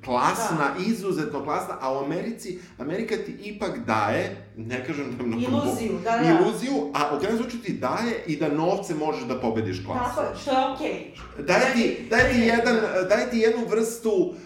[0.00, 5.42] kl, klasna, izuzetno klasna, a u Americi, Amerika ti ipak daje, ne kažem da mnogo...
[5.42, 6.38] Iluziju, da, da.
[6.38, 10.16] Iluziju, a u krajnjem slučaju ti daje i da novce možeš da pobediš klasu.
[10.16, 11.14] Tako, što je okej.
[11.46, 12.46] Daje ti, daje ti, Ne, ne.
[12.46, 12.76] jedan,
[13.08, 14.36] daje ti jednu vrstu uh,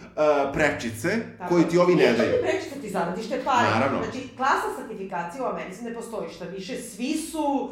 [0.52, 1.08] prečice
[1.38, 1.68] Tako koju je.
[1.68, 2.32] ti ovi ne Nije daju.
[2.32, 3.70] ti prečice, ti zaradiš te pare.
[3.70, 3.98] Naravno.
[4.02, 7.70] Znači, klasna sertifikacija u Americi ne postoji šta više, svi su uh,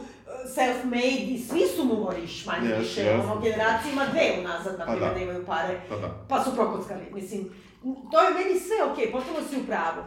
[0.49, 3.21] self-made i svi su mumoriš, manje Yes, više, yes.
[3.23, 5.15] ono, generacija ima dve unazad, na Pa primjer, da.
[5.15, 6.25] da imaju pare, Pa da.
[6.29, 7.51] pa su prokockali, mislim,
[7.83, 10.03] to je meni sve okej, potpuno si u pravu.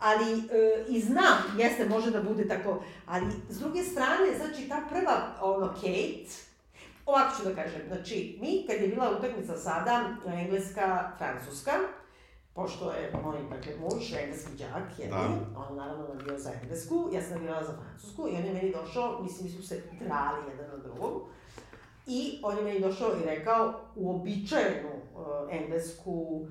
[0.00, 0.40] Ali, e,
[0.88, 5.68] i znam, jeste, može da bude tako, ali s druge strane, znači, ta prva, ono,
[5.68, 6.34] Kate,
[7.06, 11.72] ovako ću da kažem, znači, mi, kad je bila utakmica sada, Engleska, Francuska,
[12.54, 15.28] pošto je moj, dakle, muž, engleski đak, je Da.
[15.56, 19.22] on naravno navio za Englesku, ja sam navivala za Francusku i on je meni došao,
[19.22, 21.20] mislim, mi smo se drali jedan na drugom,
[22.06, 26.46] i on je meni došao i rekao uobičajenu uh, englesku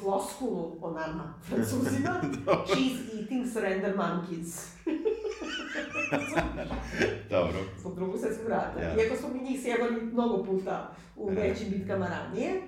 [0.00, 2.20] floskulu o nama, francuzima,
[2.66, 4.68] cheese eating surrender monkeys.
[7.30, 7.58] Dobro.
[7.80, 8.80] Zbog drugog svjetskog rata.
[8.80, 8.94] Ja.
[8.94, 11.34] Iako smo mi njih sjebali mnogo puta u E.
[11.34, 12.62] većim bitkama ranije.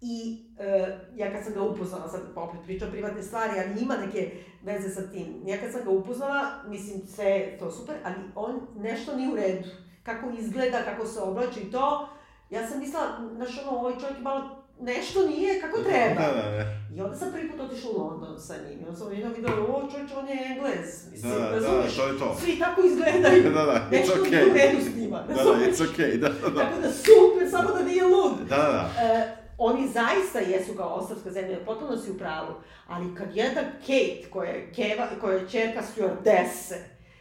[0.00, 4.32] I e, ja kad sam ga upoznala, sad opet pričam privatne stvari, ali ima neke
[4.62, 5.42] veze sa tim.
[5.46, 9.68] Ja kad sam ga upoznala, mislim sve to super, ali on nešto nije u redu.
[10.02, 12.08] Kako izgleda, kako se oblači i to,
[12.50, 13.02] ja sam mislila,
[13.36, 16.20] znaš ono, ovaj čovjek je malo nešto nije kako treba.
[16.20, 16.80] Da, da, da.
[16.96, 18.80] I onda sam prvi put otišla u London sa njim.
[18.80, 21.10] I onda sam jedno videla, o čovječ, on je Englez.
[21.12, 21.96] Mislim, Da, da, da, razumeš?
[21.96, 22.36] to je to.
[22.40, 23.42] Svi tako izgledaju.
[23.56, 24.50] Da, da, it's Nešto okay.
[24.50, 25.22] u redu s njima.
[25.22, 25.68] Da, da, razumeš?
[25.68, 26.60] it's okay, da, da, da.
[26.60, 28.32] Tako da super, samo da nije lud.
[28.48, 29.02] Da, da, da.
[29.06, 32.54] E, oni zaista jesu kao ostavska zemlja, potpuno si u pravu.
[32.86, 36.76] Ali kad jedna Kate, koja je, keva, koja je čerka stewardese,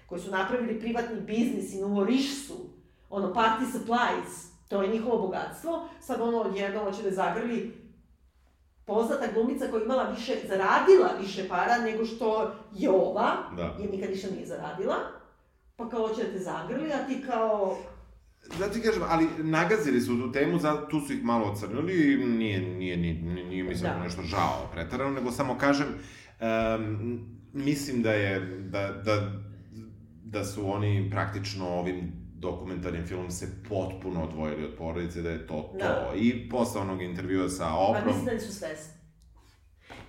[0.05, 2.69] koji su napravili privatni biznis i numoriš su,
[3.09, 7.73] ono, party supplies, to je njihovo bogatstvo, sad ono odjednom hoće da zagrli
[8.85, 13.75] poznata glumica koja je imala više, zaradila više para nego što je ova, Da.
[13.79, 14.95] jer nikad ništa nije zaradila,
[15.75, 17.77] pa kao hoće da te zagrli, a ti kao,
[18.59, 21.93] Da ti kažem, ali nagazili su tu temu, za, tu su ih malo ocrnili,
[22.27, 24.03] nije, nije, nije, nije, nije mi samo Da.
[24.03, 27.19] nešto žao pretarano, nego samo kažem, um,
[27.53, 28.39] mislim da je,
[28.69, 29.31] da, da,
[30.23, 35.53] da su oni praktično ovim dokumentarnim filmom se potpuno odvojili od porodice, da je to
[35.71, 35.77] to.
[35.77, 36.11] Da.
[36.15, 38.93] I posle onog intervjua sa Pa Oprom, mislim da nisu svesni.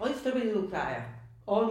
[0.00, 1.20] Oni su trebali do kraja.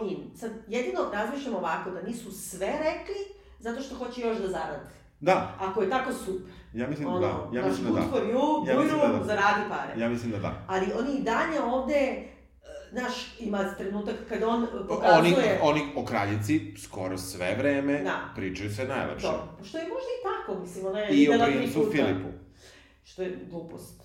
[0.09, 0.31] In.
[0.35, 3.15] Sad, jedino razmišljam ovako, da nisu sve rekli,
[3.59, 4.79] zato što hoće još da zarade.
[5.19, 6.51] da, Ako je tako super.
[6.73, 8.07] ja mislim Ono, da da, ja baš mislim da da.
[8.07, 9.23] you, Ja mislim da da.
[9.25, 10.01] zaradi pare.
[10.01, 10.63] Ja mislim da da.
[10.67, 12.27] Ali oni i dalje ovde,
[12.91, 15.59] znaš, ima trenutak kad on Oni, pokazuje...
[15.61, 18.19] oni o kraljici skoro sve vreme Da.
[18.35, 19.27] pričaju sve najlepše.
[19.27, 21.91] To, što je možda i tako, mislim, ona je I o princu.
[21.91, 22.27] Filipu.
[23.03, 24.03] Što je glupost.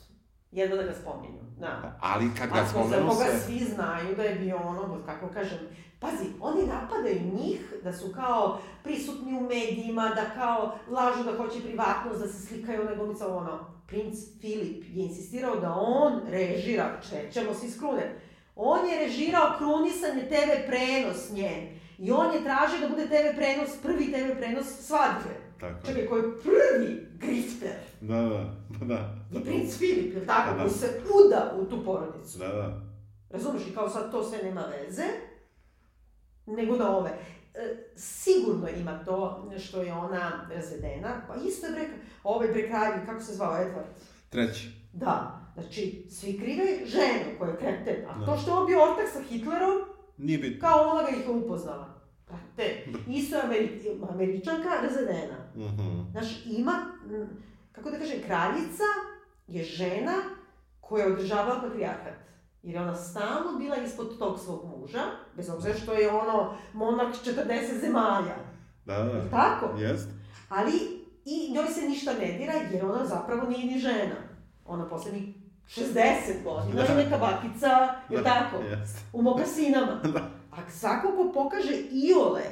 [0.50, 1.98] Jedno da ga spominju, da.
[2.00, 3.38] Ali kad ga Ako spomenu se...
[3.46, 5.58] svi znaju da je bio ono, kako kažem,
[6.00, 11.60] pazi, oni napadaju njih da su kao prisutni u medijima, da kao lažu da hoće
[11.64, 13.74] privatnost, da se slikaju nego mi ono.
[13.86, 18.18] Princ Filip je insistirao da on režira, čećemo se iz krune,
[18.56, 21.84] on je režirao krunisanje TV prenos njen.
[21.98, 25.34] I on je tražio da bude TV prenos, prvi TV prenos svadbe.
[25.60, 25.86] Tako.
[25.86, 27.76] Čekaj, koji je prvi grifter?
[28.00, 29.16] Da, da, pa da.
[29.32, 30.56] I princ Filip, je tako?
[30.56, 30.62] Da.
[30.62, 32.38] Koji se uda u tu porodicu.
[32.38, 32.80] Da, da.
[33.30, 35.04] Razumeš, i kao sad to sve nema veze,
[36.46, 37.10] nego da ove.
[37.54, 41.88] E, sigurno ima to što je ona razvedena, pa isto je bre,
[42.24, 43.84] ovaj bre kralj, kako se zvao, Edward?
[44.28, 44.70] Treći.
[44.92, 48.26] Da, znači, svi krive ženu koja je kreten, a Da.
[48.26, 49.78] to što je on bio ortak sa Hitlerom,
[50.18, 50.68] Nije bitno.
[50.68, 51.94] kao ona ga ih je upoznala.
[52.26, 53.80] Brate, isto je Ameri
[54.10, 55.36] Američanka razvedena.
[55.56, 56.10] Mhm.
[56.10, 56.72] Znaš, ima,
[57.72, 58.82] kako da kažem, kraljica
[59.46, 60.12] je žena
[60.80, 62.14] koja je održavala patrijarhat.
[62.62, 65.02] Jer je ona stalno bila ispod tog svog muža,
[65.36, 68.36] bez obzira što je ono monarh 40 zemalja.
[68.84, 69.10] Da, da.
[69.10, 69.78] Jel tako?
[69.78, 70.08] Jest.
[70.48, 70.72] Ali
[71.24, 74.14] i njoj se ništa ne dira jer ona zapravo nije ni žena.
[74.66, 75.33] Ona poslednjih
[75.68, 76.92] 60 godina Da.
[76.92, 77.68] je neka bakica,
[78.10, 78.62] Da, tako?
[78.62, 78.98] Jest.
[79.12, 80.00] U mokasinama.
[80.14, 80.20] Da.
[80.52, 82.42] A svako ko pokaže iole,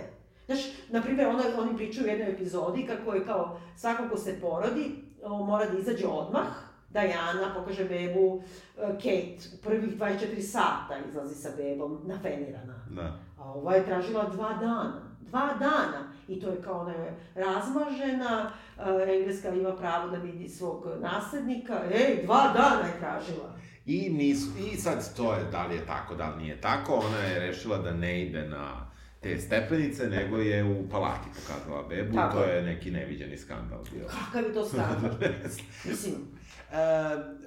[0.46, 0.60] znaš,
[0.90, 5.04] na primjer, ona, oni pričaju u jednoj epizodi kako je kao svako ko se porodi,
[5.24, 6.46] o, mora da izađe odmah,
[6.90, 8.42] Diana pokaže bebu,
[8.78, 12.74] e, Kate, prvih 24 sata izlazi sa bebom nafenirana.
[12.90, 13.18] Da.
[13.38, 15.11] A ova je tražila dva dana.
[15.28, 16.12] Dva dana.
[16.28, 21.80] I to je kao ona je razmažena, e, Engleska ima pravo da vidi svog naslednika.
[21.92, 23.58] Ej, dva dana je tražila.
[23.86, 27.18] I, nisu, I sad to je, da li je tako, da li nije tako, ona
[27.18, 28.92] je rešila da ne ide na
[29.22, 32.62] te stepenice, nego je u palati pokazala bebu, Tako to je.
[32.62, 34.06] neki neviđeni skandal bio.
[34.06, 35.10] Kakav je to skandal?
[35.88, 36.14] Mislim,
[36.72, 36.76] E,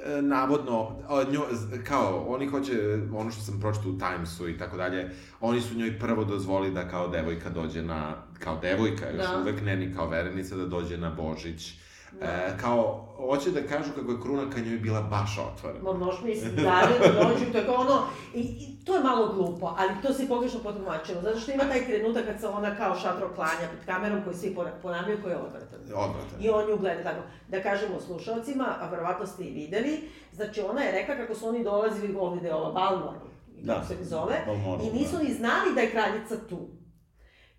[0.09, 0.95] e, navodno,
[1.31, 1.41] njo,
[1.83, 2.71] kao, oni hoće,
[3.13, 5.09] ono što sam pročitao u Timesu i tako dalje,
[5.39, 9.39] oni su njoj prvo dozvoli da kao devojka dođe na, kao devojka još Da.
[9.41, 11.73] uvek, ne ni kao verenica, da dođe na Božić.
[12.19, 12.25] Da.
[12.25, 15.83] E, kao, hoće da kažu kako je kruna ka njoj bila baš otvorena.
[15.83, 18.01] Ma možeš misliti dalje da dođu, to je kao ono,
[18.33, 21.85] i, i to je malo glupo, ali to se pogrešno potumačilo, zato što ima taj
[21.85, 25.37] trenutak kad se ona kao šatro klanja pred kamerom koji svi pona- ponavljaju koji je
[25.37, 25.79] odvratan.
[25.83, 26.37] Odvratan.
[26.41, 27.19] I on nju gleda tako.
[27.47, 29.99] Da kažemo slušalcima, a verovatno ste i videli,
[30.31, 32.13] znači ona je rekla kako su oni dolazili
[32.43, 33.13] je ova Balmor,
[33.61, 33.83] Da.
[33.83, 35.23] se zove, Balmoral, i nisu da.
[35.23, 36.59] ni znali da je kraljica tu.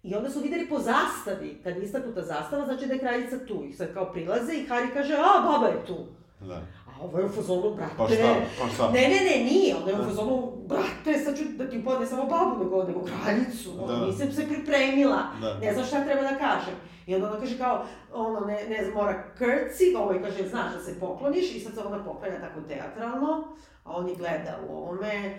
[0.07, 3.65] I onda su videli po zastavi, kad je istaknuta zastava, znači da je kraljica tu.
[3.65, 5.97] I sad kao prilaze i Hari kaže, a, baba je tu.
[6.41, 6.55] Da.
[6.87, 7.93] A ovo je u fazonu, brate.
[7.97, 8.91] Pa šta, pa šta?
[8.91, 9.77] Ne, ne, ne, nije.
[9.77, 13.71] Onda je u fazonu, brate, sad ću da ti upadne samo babu, nego, nego kraljicu.
[13.71, 13.87] Da.
[13.87, 14.07] Da.
[14.07, 15.23] Nisam se pripremila.
[15.41, 15.59] Da.
[15.59, 16.75] Ne znam šta treba da kažem.
[17.07, 20.81] I onda ona kaže kao, ono, ne, ne znam, mora krci, ovaj kaže, znaš da
[20.81, 23.45] se pokloniš, i sad se ona poklanja tako teatralno,
[23.85, 25.39] a on je gleda u ovome,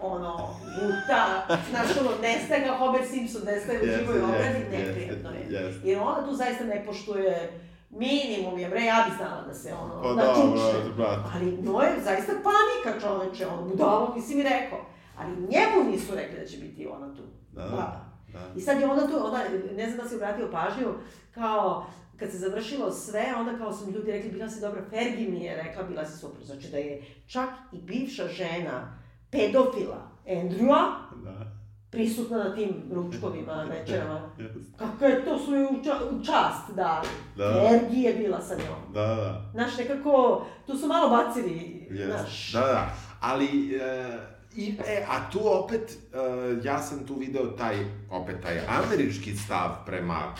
[0.00, 5.46] ono, guta, znaš, ono, nestaje ga Homer Simpson, nestaje u živoj obradi, jeste, neprijatno je.
[5.48, 5.88] jeste.
[5.88, 10.02] Jer ona tu zaista ne poštuje minimum je, bre, ja bi znala da se ono,
[10.02, 10.72] Pa da da, čuče.
[10.72, 11.28] brate, brate.
[11.34, 14.78] Ali njoj je zaista panika čoveče, ono, budalo nisi mi rekao.
[15.18, 17.22] Ali njemu nisu rekli da će biti ona tu.
[17.52, 18.00] Da, Baba.
[18.32, 18.40] da.
[18.56, 19.40] I sad je ona tu, ona,
[19.76, 20.86] ne znam da si obratio pažnju,
[21.34, 21.86] kao,
[22.16, 25.44] kad se završilo sve, onda kao su mi ljudi rekli, bila si dobra, Fergie mi
[25.44, 26.44] je rekla, bila si super.
[26.44, 28.98] Znači da je čak i bivša žena
[29.36, 30.82] pedofila Andrewa
[31.24, 31.46] Da.
[31.90, 34.30] prisutna na tim ručkovima, večerama.
[34.76, 35.92] Kako je to su joj u, ča,
[36.24, 36.74] čast.
[36.76, 37.02] Da.
[37.36, 38.92] Fergie je bila sa njom.
[38.94, 39.50] Da, da.
[39.52, 42.06] Znaš, nekako, tu su malo bacili, Yes.
[42.06, 42.52] znaš.
[42.52, 42.90] Da, da.
[43.20, 44.18] Ali, e,
[44.56, 46.16] i, e, a tu opet, e,
[46.64, 47.76] ja sam tu video taj,
[48.10, 50.34] opet taj američki stav prema,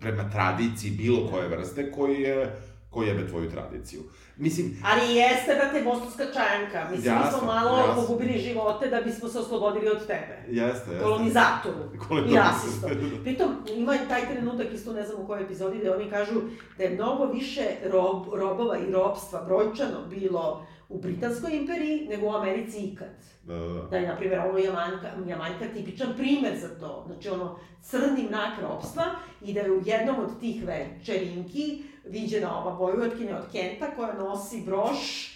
[0.00, 2.56] prema tradiciji bilo koje vrste, koji je
[2.90, 4.00] ko jebe tvoju tradiciju.
[4.36, 6.90] Mislim, Ali jeste, brate, bosanska čajanka.
[6.90, 8.02] Mislim, mi Jasno, smo malo jasno.
[8.02, 10.44] pogubili živote da bismo se oslobodili od tebe.
[10.48, 11.04] jeste, jeste.
[11.04, 11.74] Kolonizatoru.
[12.08, 12.34] Kolonizatoru.
[12.34, 12.90] I rasistom.
[13.22, 16.40] Pritom, ima taj trenutak, isto ne znam u kojoj epizodi, gde oni kažu
[16.78, 22.34] da je mnogo više rob, robova i robstva brojčano bilo u Britanskoj imperiji nego u
[22.34, 23.08] Americi ikad.
[23.44, 23.82] Da, da, da.
[23.82, 27.04] Da je, na primjer, ovo Jamanka, Jamanka tipičan primer za to.
[27.06, 29.04] Znači, ono, crni mrak ropstva
[29.42, 34.60] i da je u jednom od tih večerinki viđena ova vojvodkinja od Kenta koja nosi
[34.60, 35.28] broš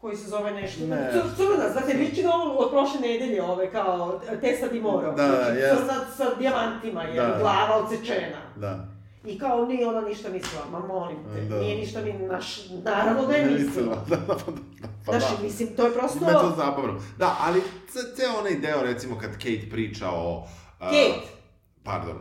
[0.00, 0.96] koji se zove nešto, Ne.
[1.14, 5.26] cr- crna, znate, liči na ovo od prošle nedelje, ove kao Testa di Moro, Da,
[5.26, 5.80] znači, jest.
[5.80, 7.38] crna sa dijamantima, je, Da.
[7.40, 8.38] glava odsečena.
[8.56, 8.88] Da.
[9.24, 11.56] I kao nije ona ništa mislila, ma molim te, Da.
[11.56, 12.46] nije ništa ni naš,
[12.84, 13.96] naravno da je mislila.
[14.08, 14.44] Da, da, da, da,
[15.06, 15.18] pa da.
[15.18, 16.18] Znaš, mislim, to je prosto...
[16.20, 17.00] Me to zabavno.
[17.18, 20.38] Da, ali ce- ceo onaj deo, recimo, kad Kate priča o...
[20.38, 20.46] uh,
[20.80, 21.20] Kate?
[21.84, 22.16] Pardon,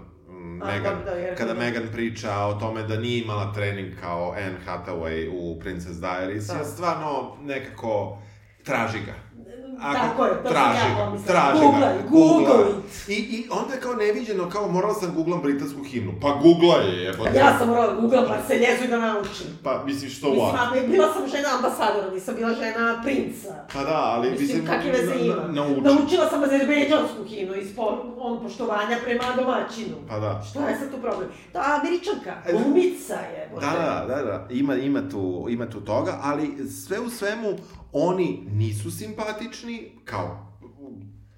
[0.65, 5.59] Megan, da, kada Megan priča o tome da nije imala trening kao Anne Hathaway u
[5.59, 6.53] Princess Diaries, Da.
[6.53, 8.17] je stvarno nekako
[8.63, 9.32] traži ga.
[9.79, 11.31] Ako- Tako je, to sam traži ja ga, pomislila.
[11.33, 12.69] traži Googlaj, ga, Google googlaj.
[12.71, 13.09] it.
[13.09, 16.11] I, I onda je kao neviđeno, kao morala sam googlam britansku himnu.
[16.21, 17.37] Pa googlaj je, jebote.
[17.37, 19.47] Ja sam morala da googlam Marseljezu i da naučim.
[19.63, 20.83] Pa, mislim, što Mislim, what?
[20.83, 23.53] a bila sam žena ambasadora, nisam bila žena princa.
[23.73, 25.35] Pa da, ali Mislim, mislim, kakve veze ima?
[25.35, 25.81] na- nauči.
[25.81, 27.83] Naučila sam azerbejdžansku himnu iz po,
[28.17, 29.95] on poštovanja prema domaćinu.
[30.09, 30.41] Pa da.
[30.43, 31.29] Šta je sad tu problem?
[31.53, 33.49] Ta američanka, E, glumica je.
[33.55, 33.69] Da,
[34.07, 37.49] da, da, da, ima, ima, tu, ima tu toga, ali sve u svemu,
[37.93, 40.53] oni nisu simpatični, kao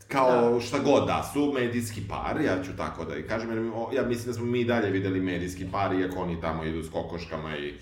[0.08, 0.60] kao Da.
[0.60, 4.28] šta god da su, medijski par, ja ću tako da i kažem, jer ja mislim
[4.28, 7.74] da smo mi i dalje videli medijski par, iako oni tamo idu s kokoškama i...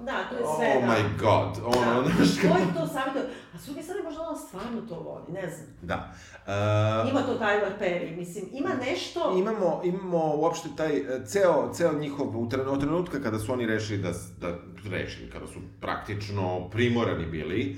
[0.00, 0.92] Da, to je sve, Oh da.
[0.92, 2.14] my god, ono, Da.
[2.14, 2.56] znaš Ko kao...
[2.56, 3.22] je to savjetio?
[3.54, 5.66] A s druge strane, možda ona stvarno to voli, ne znam.
[5.82, 6.12] Da.
[6.46, 9.34] Uh, Ima to Tyler Perry, mislim, ima nešto...
[9.38, 14.12] imamo, imamo uopšte taj, e, ceo, ceo njihov, od trenutka kada su oni rešili da,
[14.40, 14.58] da
[14.90, 17.76] rešili, kada su praktično primorani bili,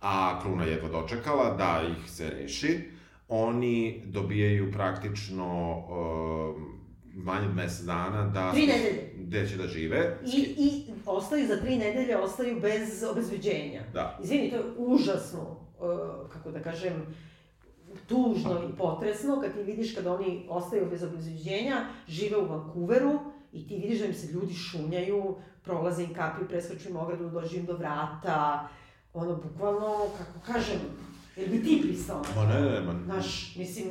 [0.00, 2.90] a Kruna jedva dočekala da ih se reši,
[3.28, 6.78] oni dobijaju praktično um,
[7.14, 8.52] manje od mesec dana da...
[8.52, 9.17] Tri nedelje.
[9.28, 10.18] Gde će da žive.
[10.24, 13.82] I, I ostaju za tri nedelje, ostaju bez obezbeđenja.
[13.94, 14.18] Da.
[14.22, 17.06] Izvini, to je užasno, uh, kako da kažem,
[18.06, 23.20] tužno i potresno kad ti vidiš kada oni ostaju bez obezbeđenja, žive u Vancouveru
[23.52, 27.56] i ti vidiš da im se ljudi šunjaju, prolaze im kapi, preskaču im ogradu, dođu
[27.56, 28.68] im do vrata,
[29.14, 30.80] ono, bukvalno, kako kažem,
[31.36, 32.94] jel bi ti pristao Ma ne, ne, ma...
[33.04, 33.88] Znaš, mislim,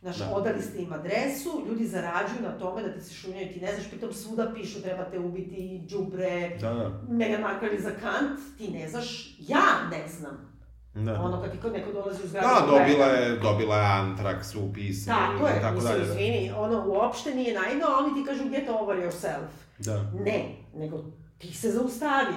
[0.00, 0.30] znaš, Da.
[0.30, 3.90] odali ste im adresu, ljudi zarađuju na tome da ti se šunjaju, ti ne znaš,
[3.90, 7.00] pritom svuda pišu trebate ubiti, džubre, Da, da.
[7.08, 10.56] Meghan Markle je za kant, ti ne znaš, ja ne znam.
[10.94, 11.20] Da.
[11.22, 12.46] Ono kad ti kod neko dolazi u zgradu.
[12.48, 12.78] Da, gleda.
[12.78, 16.04] dobila je, dobila je antraks u pismu Tako je, i tako mislim, dalje.
[16.04, 19.46] izvini, ono uopšte nije naivno, a oni ti kažu get over yourself.
[19.78, 20.10] Da.
[20.14, 20.44] Ne,
[20.74, 21.04] nego
[21.38, 22.34] ti se zaustavi.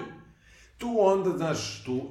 [0.77, 2.03] Tu onda, znaš, tu, uh,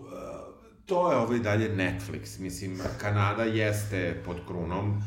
[0.87, 5.03] to je ovaj dalje Netflix, mislim, Kanada jeste pod krunom,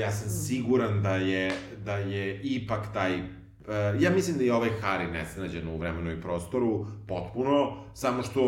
[0.00, 1.52] ja sam siguran da je,
[1.84, 3.22] da je ipak taj,
[3.98, 7.54] ja mislim da je ovaj Harry nesnađen u vremenu i prostoru, potpuno,
[7.94, 8.40] samo što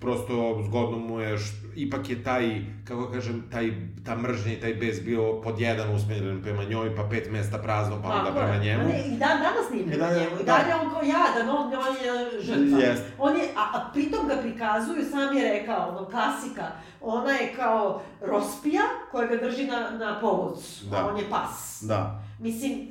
[0.00, 1.44] prosto zgodno mu je, š,
[1.76, 2.50] ipak je taj,
[2.84, 3.70] kako kažem, taj,
[4.04, 8.02] ta mržnja i taj bes bio pod jedan usmjeren prema njoj, pa pet mesta prazno,
[8.02, 8.60] pa onda prema je.
[8.60, 8.84] njemu.
[8.84, 10.36] Ne, I dan, danas nije prema dalje- njemu.
[10.36, 10.52] I da.
[10.52, 12.78] dalje on kao jadan, on, on je žrtva.
[12.78, 13.02] Jest.
[13.18, 16.66] On je, a, a pritom ga prikazuju, sam je rekao, ono, klasika,
[17.00, 20.96] ona je kao rospija koja ga drži na, na povodcu, Da.
[20.96, 21.82] a on je pas.
[21.82, 22.22] Da.
[22.38, 22.88] Mislim,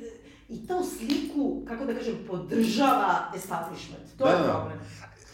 [0.50, 4.02] i tu sliku, kako da kažem, podržava establishment.
[4.18, 4.44] To Da, je da.
[4.44, 4.78] problem.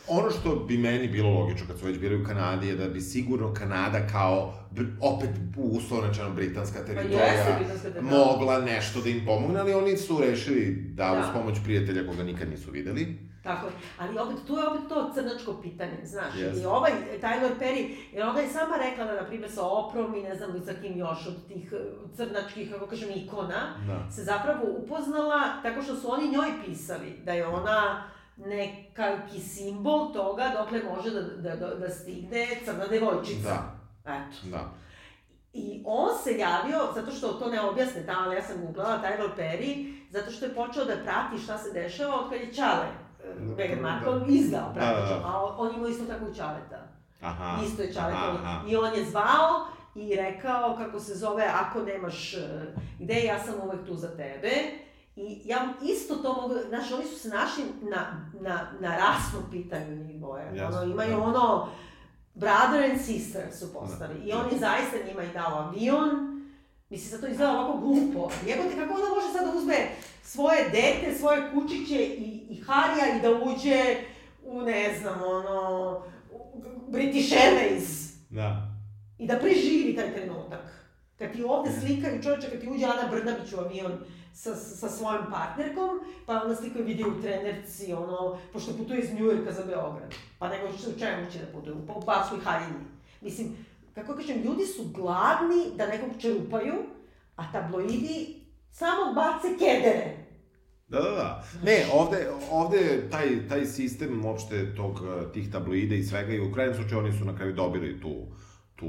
[0.08, 3.00] Ono što bi meni bilo logično kad su već bili u Kanadi je da bi
[3.00, 4.54] sigurno Kanada kao
[5.02, 8.18] opet uslovno rečeno britanska Pa teritorija britanska teritorija.
[8.18, 11.20] mogla nešto da im pomogne, ali oni su rešili da, Da.
[11.20, 13.25] uz pomoć prijatelja koga nikad nisu videli.
[13.46, 13.72] Tako je.
[13.98, 16.34] Ali opet, tu je opet to crnačko pitanje, znaš.
[16.36, 16.62] Jeste.
[16.62, 16.92] I ovaj
[17.22, 20.62] Tyler Perry, jer ona je sama rekla da, na primjer, sa Oprom i ne znam
[20.64, 21.76] sa kim još od tih eh,
[22.16, 24.10] crnačkih, kako kažem, ikona, Da.
[24.10, 28.02] se zapravo upoznala tako što su oni njoj pisali da je ona
[28.36, 33.48] nekaki simbol toga dokle može da, da, da, da stigne crna devojčica.
[34.04, 34.12] Da.
[34.12, 34.36] Eto.
[34.50, 34.70] Da.
[35.52, 39.30] I on se javio, zato što to ne objasne tamo, ali ja sam googlala Tyler
[39.38, 42.86] Perry, zato što je počeo da prati šta se dešava od kad je Čale,
[43.56, 45.28] Meghan Markle, izdao praktično, Da, da.
[45.28, 46.88] a on, on ima isto tako u Čaleta.
[47.22, 47.58] Aha.
[47.66, 48.60] Isto je Čale aha.
[48.68, 52.66] I on je zvao i rekao, kako se zove, ako nemaš eh,
[52.98, 54.50] gde, ja sam uvek tu za tebe.
[55.16, 59.96] I ja isto to mogu, znaš, oni su se našli na, na, na rasnom pitanju
[59.96, 60.52] njih dvoje.
[60.56, 61.22] Jasno, ono, imaju da.
[61.22, 61.68] ono,
[62.34, 64.14] brother and sister su postali.
[64.24, 64.58] I on je Da.
[64.58, 66.35] zaista njima i dao avion,
[66.90, 68.30] Mislim, sad to izgleda ovako glupo.
[68.46, 69.76] Jebote, kako ona može sad da uzme
[70.22, 73.96] svoje dete, svoje kučiće i, i Harija i da uđe
[74.44, 76.02] u, ne znam, ono,
[76.88, 78.68] British Airways Da.
[79.18, 80.86] i da preživi taj trenutak.
[81.18, 83.98] Kad ti ovde slikaju čovječe, kad ti uđe Ana Brnabić u avion
[84.34, 85.88] sa, sa svojom partnerkom,
[86.26, 90.14] pa onda slikaju video u trenerci, ono, pošto putuje iz Njujorka za Beograd.
[90.38, 91.76] Pa nego što u čemu će da putuju?
[91.86, 92.84] Pa u Baskoj haljini.
[93.20, 93.56] Mislim,
[93.96, 96.74] kako kažem, ljudi su gladni da nekog čerupaju,
[97.36, 100.26] a tabloidi samo bace kedere.
[100.88, 101.44] Da, da, da.
[101.62, 106.52] Ne, ovde, ovde taj, taj sistem uopšte tog, eh, tih tabloida i svega i u
[106.52, 108.14] krajnjem slučaju oni su na kraju dobili tu,
[108.76, 108.86] tu,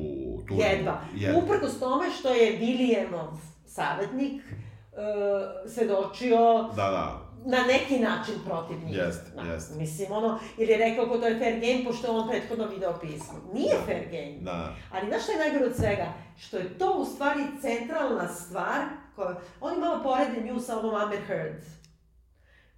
[0.47, 0.53] tu...
[0.53, 1.01] Jedva.
[1.15, 1.41] Jedva.
[1.43, 6.37] Uprkos tome što je Williamov savjetnik uh, svedočio
[6.75, 7.26] Da, da.
[7.45, 8.97] Na neki način protiv njih.
[8.97, 9.75] Jeste, Da, jeste.
[9.75, 12.93] Mislim, ono, jer je rekao ko to je fair game, pošto je on prethodno video
[13.01, 13.33] pismo.
[13.53, 14.37] Nije fair game.
[14.41, 14.75] Da.
[14.91, 16.13] Ali znaš šta je najgore od svega?
[16.37, 18.81] Što je to u stvari centralna stvar,
[19.15, 21.63] koja, oni malo porede nju sa ovom Amber Heard,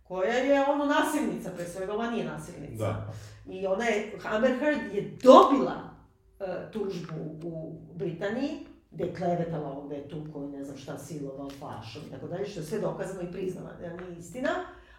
[0.03, 2.83] koja je ono nasilnica, pre svega, ova nije nasilnica.
[2.83, 3.13] Da.
[3.49, 5.95] I ona je, Amber Heard je dobila
[6.39, 11.49] uh, tužbu u Britaniji, gde je klevetala ovde je tu koji ne znam šta silovao
[11.49, 14.49] flašom i tako dalje, što je sve dokazano i priznano da nije istina,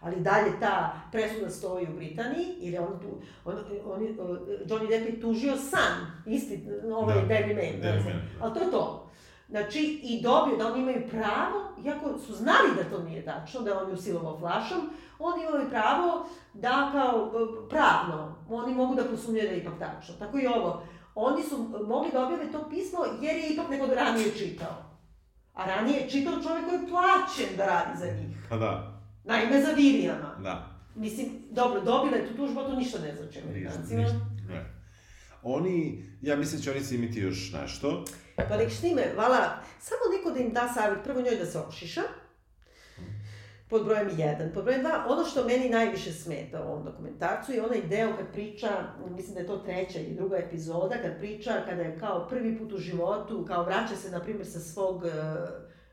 [0.01, 4.88] ali dalje ta presuda stoji u Britaniji, jer je on tu, on, on, on, Johnny
[4.88, 8.12] Depp je tužio sam, isti, ovaj Da, Barry Mann, ne znam.
[8.12, 8.45] Da.
[8.45, 9.11] ali to je to.
[9.49, 13.82] Znači, i dobio da oni imaju pravo, iako su znali da to nije tačno, da
[13.82, 17.30] on je usilovao flašom, oni imaju pravo da kao
[17.68, 20.14] pravno, oni mogu da posumnjaju da je ipak tačno.
[20.18, 20.82] Tako i ovo.
[21.14, 21.56] Oni su
[21.86, 24.76] mogli da objave to pismo jer je ipak neko ranije čitao.
[25.54, 28.36] A ranije je čitao čovjek koji je plaćen da radi za njih.
[28.48, 30.36] Pa da, Naime, za Virijama.
[30.42, 30.66] da.
[30.94, 34.00] Mislim, dobro, dobila je tu tužbu, to ništa ne znači Ništa, Amerikancima.
[34.00, 34.16] ništa.
[34.48, 34.74] Ne.
[35.42, 38.04] Oni, ja mislim da će oni snimiti još nešto.
[38.48, 39.38] Pa nek štime, vala,
[39.78, 42.00] samo neko da im da savjet, prvo njoj da se ošiša,
[43.71, 44.55] pod brojem 1.
[44.55, 48.33] Pod brojem 2, ono što meni najviše smeta u ovom dokumentarcu je onaj deo kad
[48.33, 48.68] priča,
[49.11, 52.73] mislim da je to treća ili druga epizoda, kad priča kada je kao prvi put
[52.73, 55.11] u životu, kao vraća se, na primjer, sa svog, e,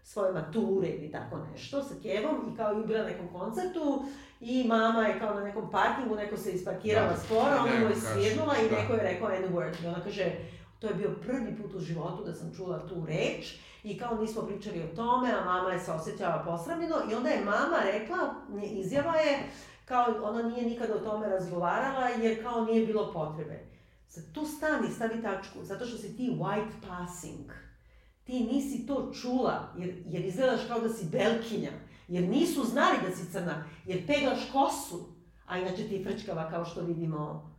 [0.03, 4.03] svoje mature ili tako nešto, sa Kevom i kao je na nekom koncertu
[4.41, 7.95] i mama je kao na nekom parkingu, neko se isparkirala Da, sporo, ona mu je
[7.95, 8.75] svirnula i da.
[8.75, 9.83] neko je rekao N-word.
[9.83, 10.31] I ona kaže,
[10.79, 14.41] to je bio prvi put u životu da sam čula tu reč i kao nismo
[14.41, 18.17] pričali o tome, a mama je se osjećala posramljeno i onda je mama rekla,
[18.63, 19.49] izjava je,
[19.85, 23.59] kao ona nije nikada o tome razgovarala jer kao nije bilo potrebe.
[24.07, 27.51] Sad tu stani, stavi tačku, zato što si ti white passing.
[28.23, 31.71] Ti nisi to čula, jer, jer izgledaš kao da si belkinja,
[32.07, 35.05] jer nisu znali da si crna, jer peglaš kosu,
[35.47, 37.51] a inače ti frčkava kao što vidimo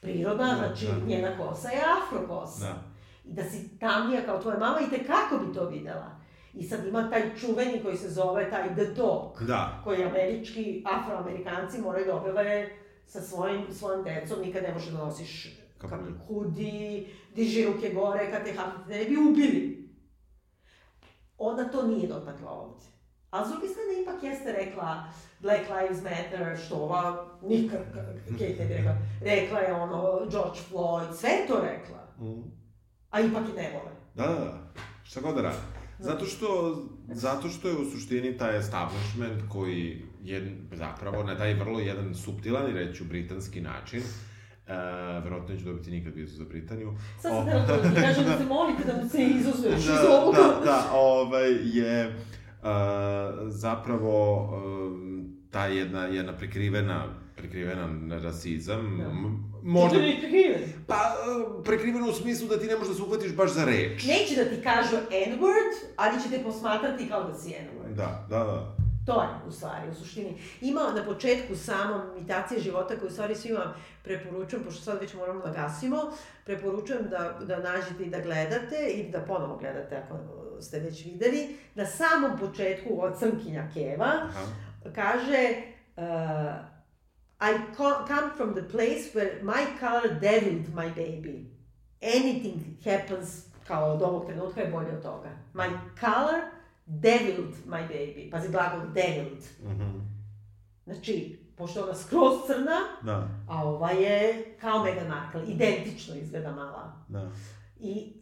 [0.00, 1.06] prirodna, Da, znači da.
[1.06, 2.82] njena kosa je afro kosa Da.
[3.28, 6.18] I da si tamnija kao tvoja mama i te kako bi to videla.
[6.54, 9.80] I sad ima taj čuveni koji se zove taj The Dog, Da.
[9.84, 12.68] koji američki, afroamerikanci moraju da objave
[13.06, 18.44] sa svojim, svojim decom, nikad ne možeš da nosiš kako hudi, diži ruke gore, kad
[18.44, 19.88] te hapite, ne bi ubili.
[21.38, 22.86] Ona to nije dotakla ovdje.
[23.30, 25.04] A s druge strane ipak jeste rekla
[25.40, 27.80] Black Lives Matter, što ova nikad,
[28.30, 32.08] Kate ne bi rekla, rekla je ono George Floyd, sve je to rekla.
[32.18, 32.57] Mm.
[33.10, 33.92] A ipak i ne vole.
[34.14, 34.68] Da, da, da.
[35.04, 35.58] Šta god da radi.
[35.98, 36.76] Zato što,
[37.08, 42.70] zato što je u suštini taj establishment koji je zapravo na taj vrlo jedan subtilan
[42.70, 44.74] i reću britanski način, e,
[45.24, 46.94] verovatno neću dobiti nikad vizu za Britaniju.
[47.20, 50.20] Sad sam to da ti kažem da se molite da mu se izuzmeš iz da,
[50.20, 50.38] ovoga.
[50.38, 52.14] da, da, ovaj, je e,
[53.46, 54.77] zapravo e,
[55.50, 57.04] ta jedna, jedna prekrivena,
[57.36, 59.48] prekrivena rasizam, Da.
[59.62, 59.98] Možda...
[59.98, 60.62] ne prikriven.
[60.86, 64.06] pa e, prekrivena u smislu da ti ne možeš da se uhvatiš baš za reč.
[64.06, 67.94] Neće da ti kažu N-word, ali će te posmatrati kao da si N-word.
[67.94, 68.76] Da, da, da.
[69.06, 70.38] To je, u stvari, u suštini.
[70.60, 73.74] Ima na početku samom imitacije života koju u stvari svima
[74.04, 76.12] preporučujem, pošto sad već moramo da gasimo,
[76.44, 80.18] preporučujem da, da nađete i da gledate i da ponovo gledate ako
[80.60, 81.56] ste već videli.
[81.74, 84.40] Na samom početku od Crnkinja Keva Aha.
[84.94, 85.62] Kaže
[85.96, 86.68] uh,
[87.40, 91.46] I co- come from the place where my color deviled my baby.
[92.02, 95.28] Anything happens kao od ovog trenutka je bolje od toga.
[95.54, 95.68] My
[96.00, 96.40] color
[96.86, 98.30] deviled my baby.
[98.30, 99.44] Pazi glagol deviled.
[99.62, 99.98] Mhm.
[100.84, 107.04] Znači, pošto ona skroz crna, Da, a ova je kao Meghan Markle, identično izgleda mala.
[107.08, 107.30] da,
[107.80, 108.12] I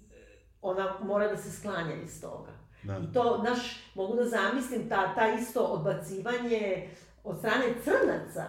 [0.62, 2.52] ona mora da se sklanja iz toga.
[2.86, 2.98] Da.
[2.98, 3.58] I to, znaš,
[3.94, 6.88] mogu da zamislim ta, ta isto odbacivanje
[7.24, 8.44] od strane crnaca,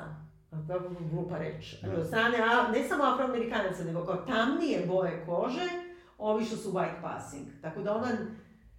[0.51, 0.79] a to je
[1.11, 1.93] glupa reč, Da.
[1.93, 5.67] od strane, a, ne samo afroamerikanaca, nego kao tamnije boje kože,
[6.17, 7.47] ovi što su white passing.
[7.61, 8.07] Tako da ona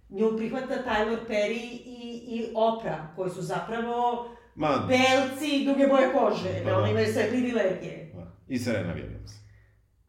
[0.09, 6.11] nju prihvata Tyler Perry i, i Oprah, koji su zapravo Ma, belci i duge boje
[6.13, 6.71] kože, Pa da.
[6.71, 6.77] da.
[6.77, 8.11] oni imaju sve privilegije.
[8.15, 8.31] da.
[8.47, 9.31] I Serena Williams.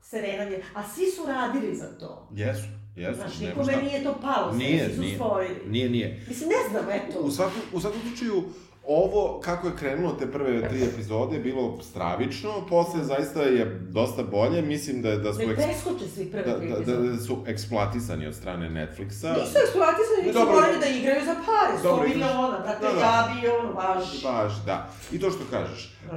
[0.00, 2.28] Serena je, a svi su radili za to.
[2.32, 2.68] Jesu,
[3.00, 3.14] jesu.
[3.16, 3.82] Znaš, nikome šta.
[3.82, 5.14] nije to palo, sve Nije, su nije.
[5.14, 5.60] stvorili.
[5.66, 6.20] Nije, nije.
[6.28, 7.18] Mislim, ne znam, eto.
[7.20, 8.42] U svakom, u svakom slučaju,
[8.86, 14.22] ovo, kako je krenulo te prve tri epizode, je bilo stravično, posle zaista je dosta
[14.22, 15.38] bolje, mislim da, da su...
[15.38, 17.08] Ne preskoče svi prve da, tri da, da, epizode.
[17.08, 19.30] da su eksploatisani od strane Netflixa.
[19.32, 20.54] Nisu eksploatisani, nisu Dobro.
[20.54, 23.00] morali da igraju za pare, 100 Dobro, miliona, brate, da, da.
[23.00, 24.22] ja bi ono, baš.
[24.22, 24.90] Baš, da.
[25.12, 25.94] I to što kažeš.
[26.10, 26.16] Uh,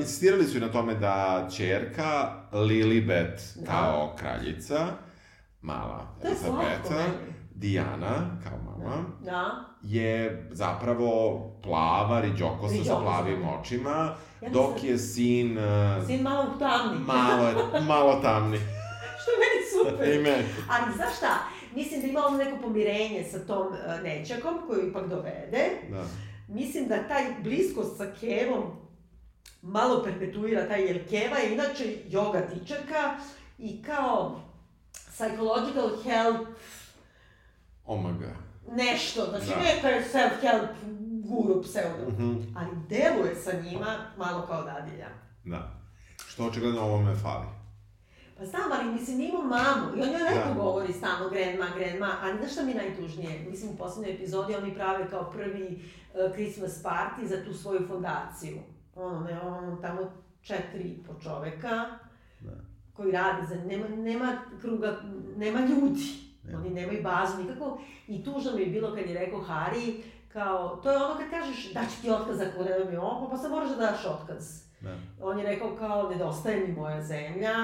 [0.00, 3.66] insistirali su i na tome da čerka Lilibet Da.
[3.70, 4.86] kao kraljica,
[5.62, 7.34] mala je Elizabeta, meni.
[7.52, 9.64] Diana kao mama, Da.
[9.82, 13.48] je zapravo plava, riđokosa sa Riđokosa, plavim da.
[13.50, 16.98] očima, Ja dok mislim- je sin uh, Sin malo tamni.
[17.00, 17.52] malo,
[17.82, 18.58] malo tamni.
[19.20, 20.08] Što je meni super.
[20.08, 20.44] I meni.
[20.70, 21.28] Ali znaš šta,
[21.74, 25.64] mislim da ima ono neko pomirenje sa tom uh, nećakom koju ipak dovede.
[25.90, 26.04] Da.
[26.48, 28.62] Mislim da taj bliskost sa Kevom
[29.62, 33.16] malo perpetuira taj, jer Keva je inače yoga tičarka
[33.58, 34.40] i kao
[34.92, 36.48] psychological help
[37.86, 38.76] Oh god.
[38.76, 39.56] nešto, znači Da.
[39.56, 40.68] neka je self-help
[41.28, 42.10] guru pseudo.
[42.10, 42.36] Mhm.
[42.56, 45.08] Ali deluje sa njima malo kao dadilja.
[45.44, 45.70] Da.
[46.28, 47.46] Što očigledno ovome fali.
[48.38, 50.54] Pa znam, ali mislim, ima mamu i on joj lepo Da.
[50.54, 53.46] govori stalno grandma, grandma, ali znaš šta mi je najtužnije?
[53.50, 55.84] Mislim, u poslednjoj epizodi oni prave kao prvi
[56.14, 58.58] uh, Christmas party za tu svoju fondaciju.
[58.94, 60.00] Ono, ne, ono, tamo
[60.42, 61.98] četiri i po čoveka.
[62.98, 64.96] Koji rade za, nema, nema kruga,
[65.36, 66.08] nema ljudi.
[66.44, 66.58] Nema.
[66.58, 67.80] Oni nemaju bazu nikako.
[68.08, 71.72] I tužno mi je bilo kad je rekao Hari, kao, to je ono kad kažeš
[71.72, 74.62] da ću ti otkaz ako ne mi ovo, pa sad moraš da daš otkaz.
[74.80, 74.96] Da.
[75.20, 77.54] On je rekao kao, nedostaje mi moja zemlja,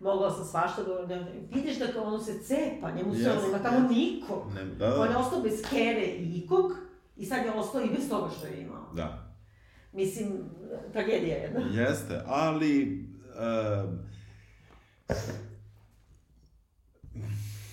[0.00, 1.06] mogao sam svašta da...
[1.06, 3.90] da vidiš da kao ono se cepa, njemu se Yes, ono, nema tamo yes.
[3.90, 4.46] niko.
[4.54, 5.00] Ne, da, da.
[5.00, 6.72] On je ostao bez kere i ikog
[7.16, 8.92] i sad je ostao i bez toga što je imao.
[8.94, 9.32] Da.
[9.92, 10.50] Mislim,
[10.92, 11.60] tragedija jedna.
[11.82, 13.04] Jeste, ali...
[13.84, 14.08] Um,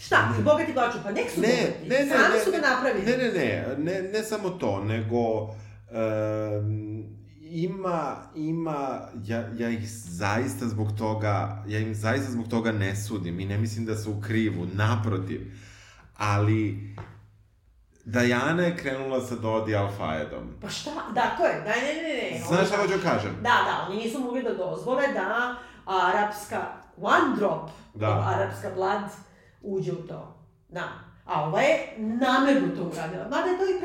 [0.01, 0.29] Šta?
[0.39, 1.89] I bogati plaču, pa nek su ne, bogati.
[1.89, 3.05] ne, ne, Sami ne, su ga ne, napravili.
[3.05, 10.67] Ne, ne, ne, ne, ne samo to, nego um, ima, ima, ja, ja ih zaista
[10.67, 14.21] zbog toga, ja im zaista zbog toga ne sudim i ne mislim da su u
[14.21, 15.41] krivu, naprotiv.
[16.17, 16.95] Ali,
[18.05, 20.53] Dajana je krenula sa Dodi Alfajedom.
[20.61, 20.91] Pa šta?
[21.15, 21.61] Da, ko je?
[21.61, 22.43] Da, ne, ne, ne.
[22.47, 23.35] Znaš šta hoću kažem?
[23.35, 25.55] Da, da, oni nisu mogli da dozvole da
[25.85, 26.61] arapska,
[26.97, 28.09] one drop Da.
[28.09, 29.01] of arapska blood
[29.61, 30.35] uđe u to.
[30.69, 30.83] Da.
[31.25, 33.23] A ova je namerno to uradila.
[33.23, 33.75] Mada je to i.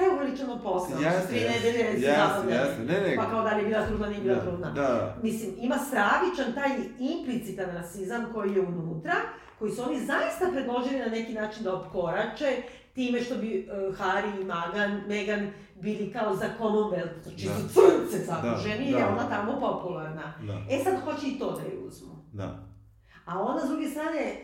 [0.93, 2.53] Oni su Jeste, tri jeste, nedelje jeste, zabavljali.
[2.53, 3.17] jeste, ne, ne.
[3.17, 4.71] Pa kao da li je bila trudna, nije bila Da, trudna.
[4.71, 5.17] da.
[5.23, 9.15] Mislim, ima stravičan taj implicitan rasizam koji je unutra,
[9.59, 12.63] koji su oni zaista predložili na neki način da opkorače
[12.95, 17.55] time što bi uh, Harry i Meghan, Meghan bili kao za Commonwealth, znači Da.
[17.55, 19.09] su crnce zaduženi Da, i da.
[19.09, 20.33] ona tamo popularna.
[20.43, 22.15] Da, E sad hoće i to da je uzmu.
[22.33, 22.59] da.
[23.31, 24.37] A ona s druge strane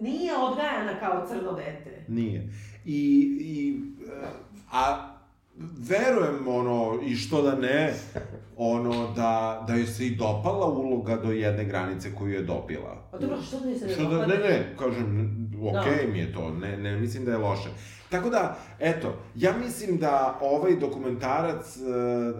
[0.00, 2.04] nije odgajana kao crno dete.
[2.08, 2.48] Nije.
[2.84, 3.80] I, i
[4.72, 5.08] a
[5.88, 7.94] verujem ono, i što da ne,
[8.56, 13.08] ono, da, da joj se i dopala uloga do jedne granice koju je dobila.
[13.12, 16.12] A dobro, što da je se ne Što da, ne, ne, kažem, okej Da.
[16.12, 17.68] mi je to, ne, ne mislim da je loše.
[18.10, 21.80] Tako da, eto, ja mislim da ovaj dokumentarac, e,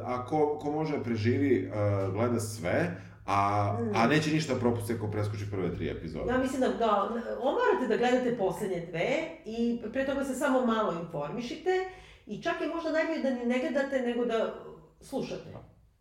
[0.05, 1.71] ako ko može da preživi, e,
[2.13, 2.97] gleda sve,
[3.27, 3.91] a, Mm.
[3.95, 6.33] a neće ništa propusti ako preskoči prve tri epizode.
[6.33, 9.09] Ja mislim da, da morate da gledate poslednje dve
[9.47, 9.61] i
[9.93, 11.85] pre toga se samo malo informišite
[12.27, 14.55] i čak je možda najbolje da ni ne gledate nego da
[15.01, 15.55] slušate.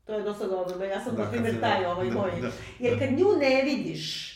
[0.06, 2.32] To je dosta dobro, ja sam, Da, na primjer, taj ovaj da, moj.
[2.42, 2.50] da,
[2.80, 4.32] Jer kad nju ne vidiš,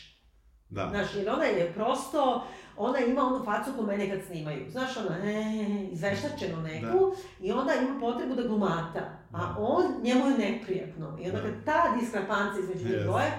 [0.68, 0.88] Da.
[0.88, 2.44] znaš, jer ona je prosto,
[2.80, 4.70] ona ima onu facu ko mene kad snimaju.
[4.70, 5.44] Znaš, ona, e,
[5.84, 9.00] izveštačenu neku, i onda ima potrebu da glumata.
[9.32, 9.54] A Da.
[9.58, 11.18] on, njemu je neprijatno.
[11.20, 11.44] I onda Da.
[11.44, 13.04] kad ta diskrepancija između Jeste.
[13.04, 13.32] dvoje,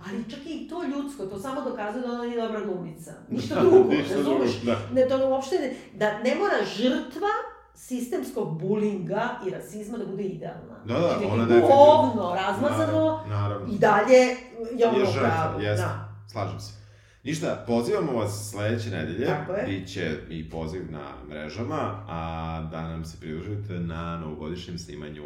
[0.00, 3.12] ali čak i to ljudsko, to samo dokazuje da ona nije dobra glumica.
[3.28, 4.60] Ništa Da, drugo, ništa razumeš?
[4.60, 4.76] da.
[4.92, 7.28] Ne, to uopšte ne, da ne mora žrtva
[7.74, 10.74] sistemskog bulinga i rasizma da bude idealna.
[10.84, 11.76] Da, da, Znači, ona definitivno.
[11.76, 13.66] govno razmazano Naravno, naravno.
[13.68, 14.16] i dalje
[14.74, 15.60] je ono je žrtva, pravo.
[15.60, 15.82] jeste.
[15.82, 16.08] Da.
[16.26, 16.77] Slažem se.
[17.24, 19.26] Ništa, pozivamo vas sledeće nedelje.
[19.26, 19.64] Tako je.
[19.66, 25.24] Biće i poziv na mrežama, a da nam se pridružite na novogodišnjem snimanju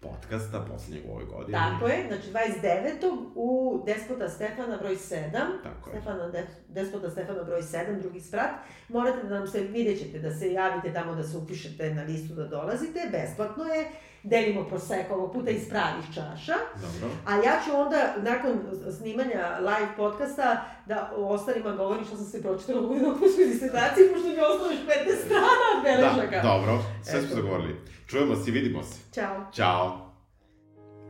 [0.00, 1.52] podcasta, poslednjeg u ovoj godini.
[1.52, 2.28] Tako je, znači
[2.62, 3.26] 29.
[3.34, 5.30] u Despota Stefana broj 7.
[5.62, 5.96] Tako je.
[5.96, 8.50] Stefana, De, Despota Stefana broj 7, drugi sprat.
[8.88, 12.34] Morate da nam se, vidjet ćete, da se javite tamo, da se upišete na listu
[12.34, 13.08] da dolazite.
[13.12, 13.88] Besplatno je.
[14.30, 16.56] Delimo proseko ovog puta iz pravih čaša.
[16.84, 17.06] Dobro.
[17.26, 18.52] A ja ću onda, nakon
[18.98, 24.04] snimanja live podcasta, da o ostalima govorim što sam se pročitala u jednom kućkoj disertaciji,
[24.12, 26.36] pošto mi je ostalo još 15 strana belešaka.
[26.36, 27.36] Da, dobro, sve smo Eto.
[27.36, 27.76] zagovorili.
[28.06, 28.98] Čujemo se i vidimo se.
[29.14, 29.46] Ćao.
[29.52, 30.08] Ćao.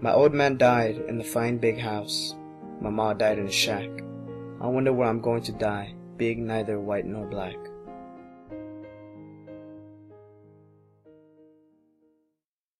[0.02, 2.34] My old man died in the fine big house.
[2.82, 3.90] My ma died in a shack.
[4.60, 7.77] I wonder where I'm going to die, big neither white nor black.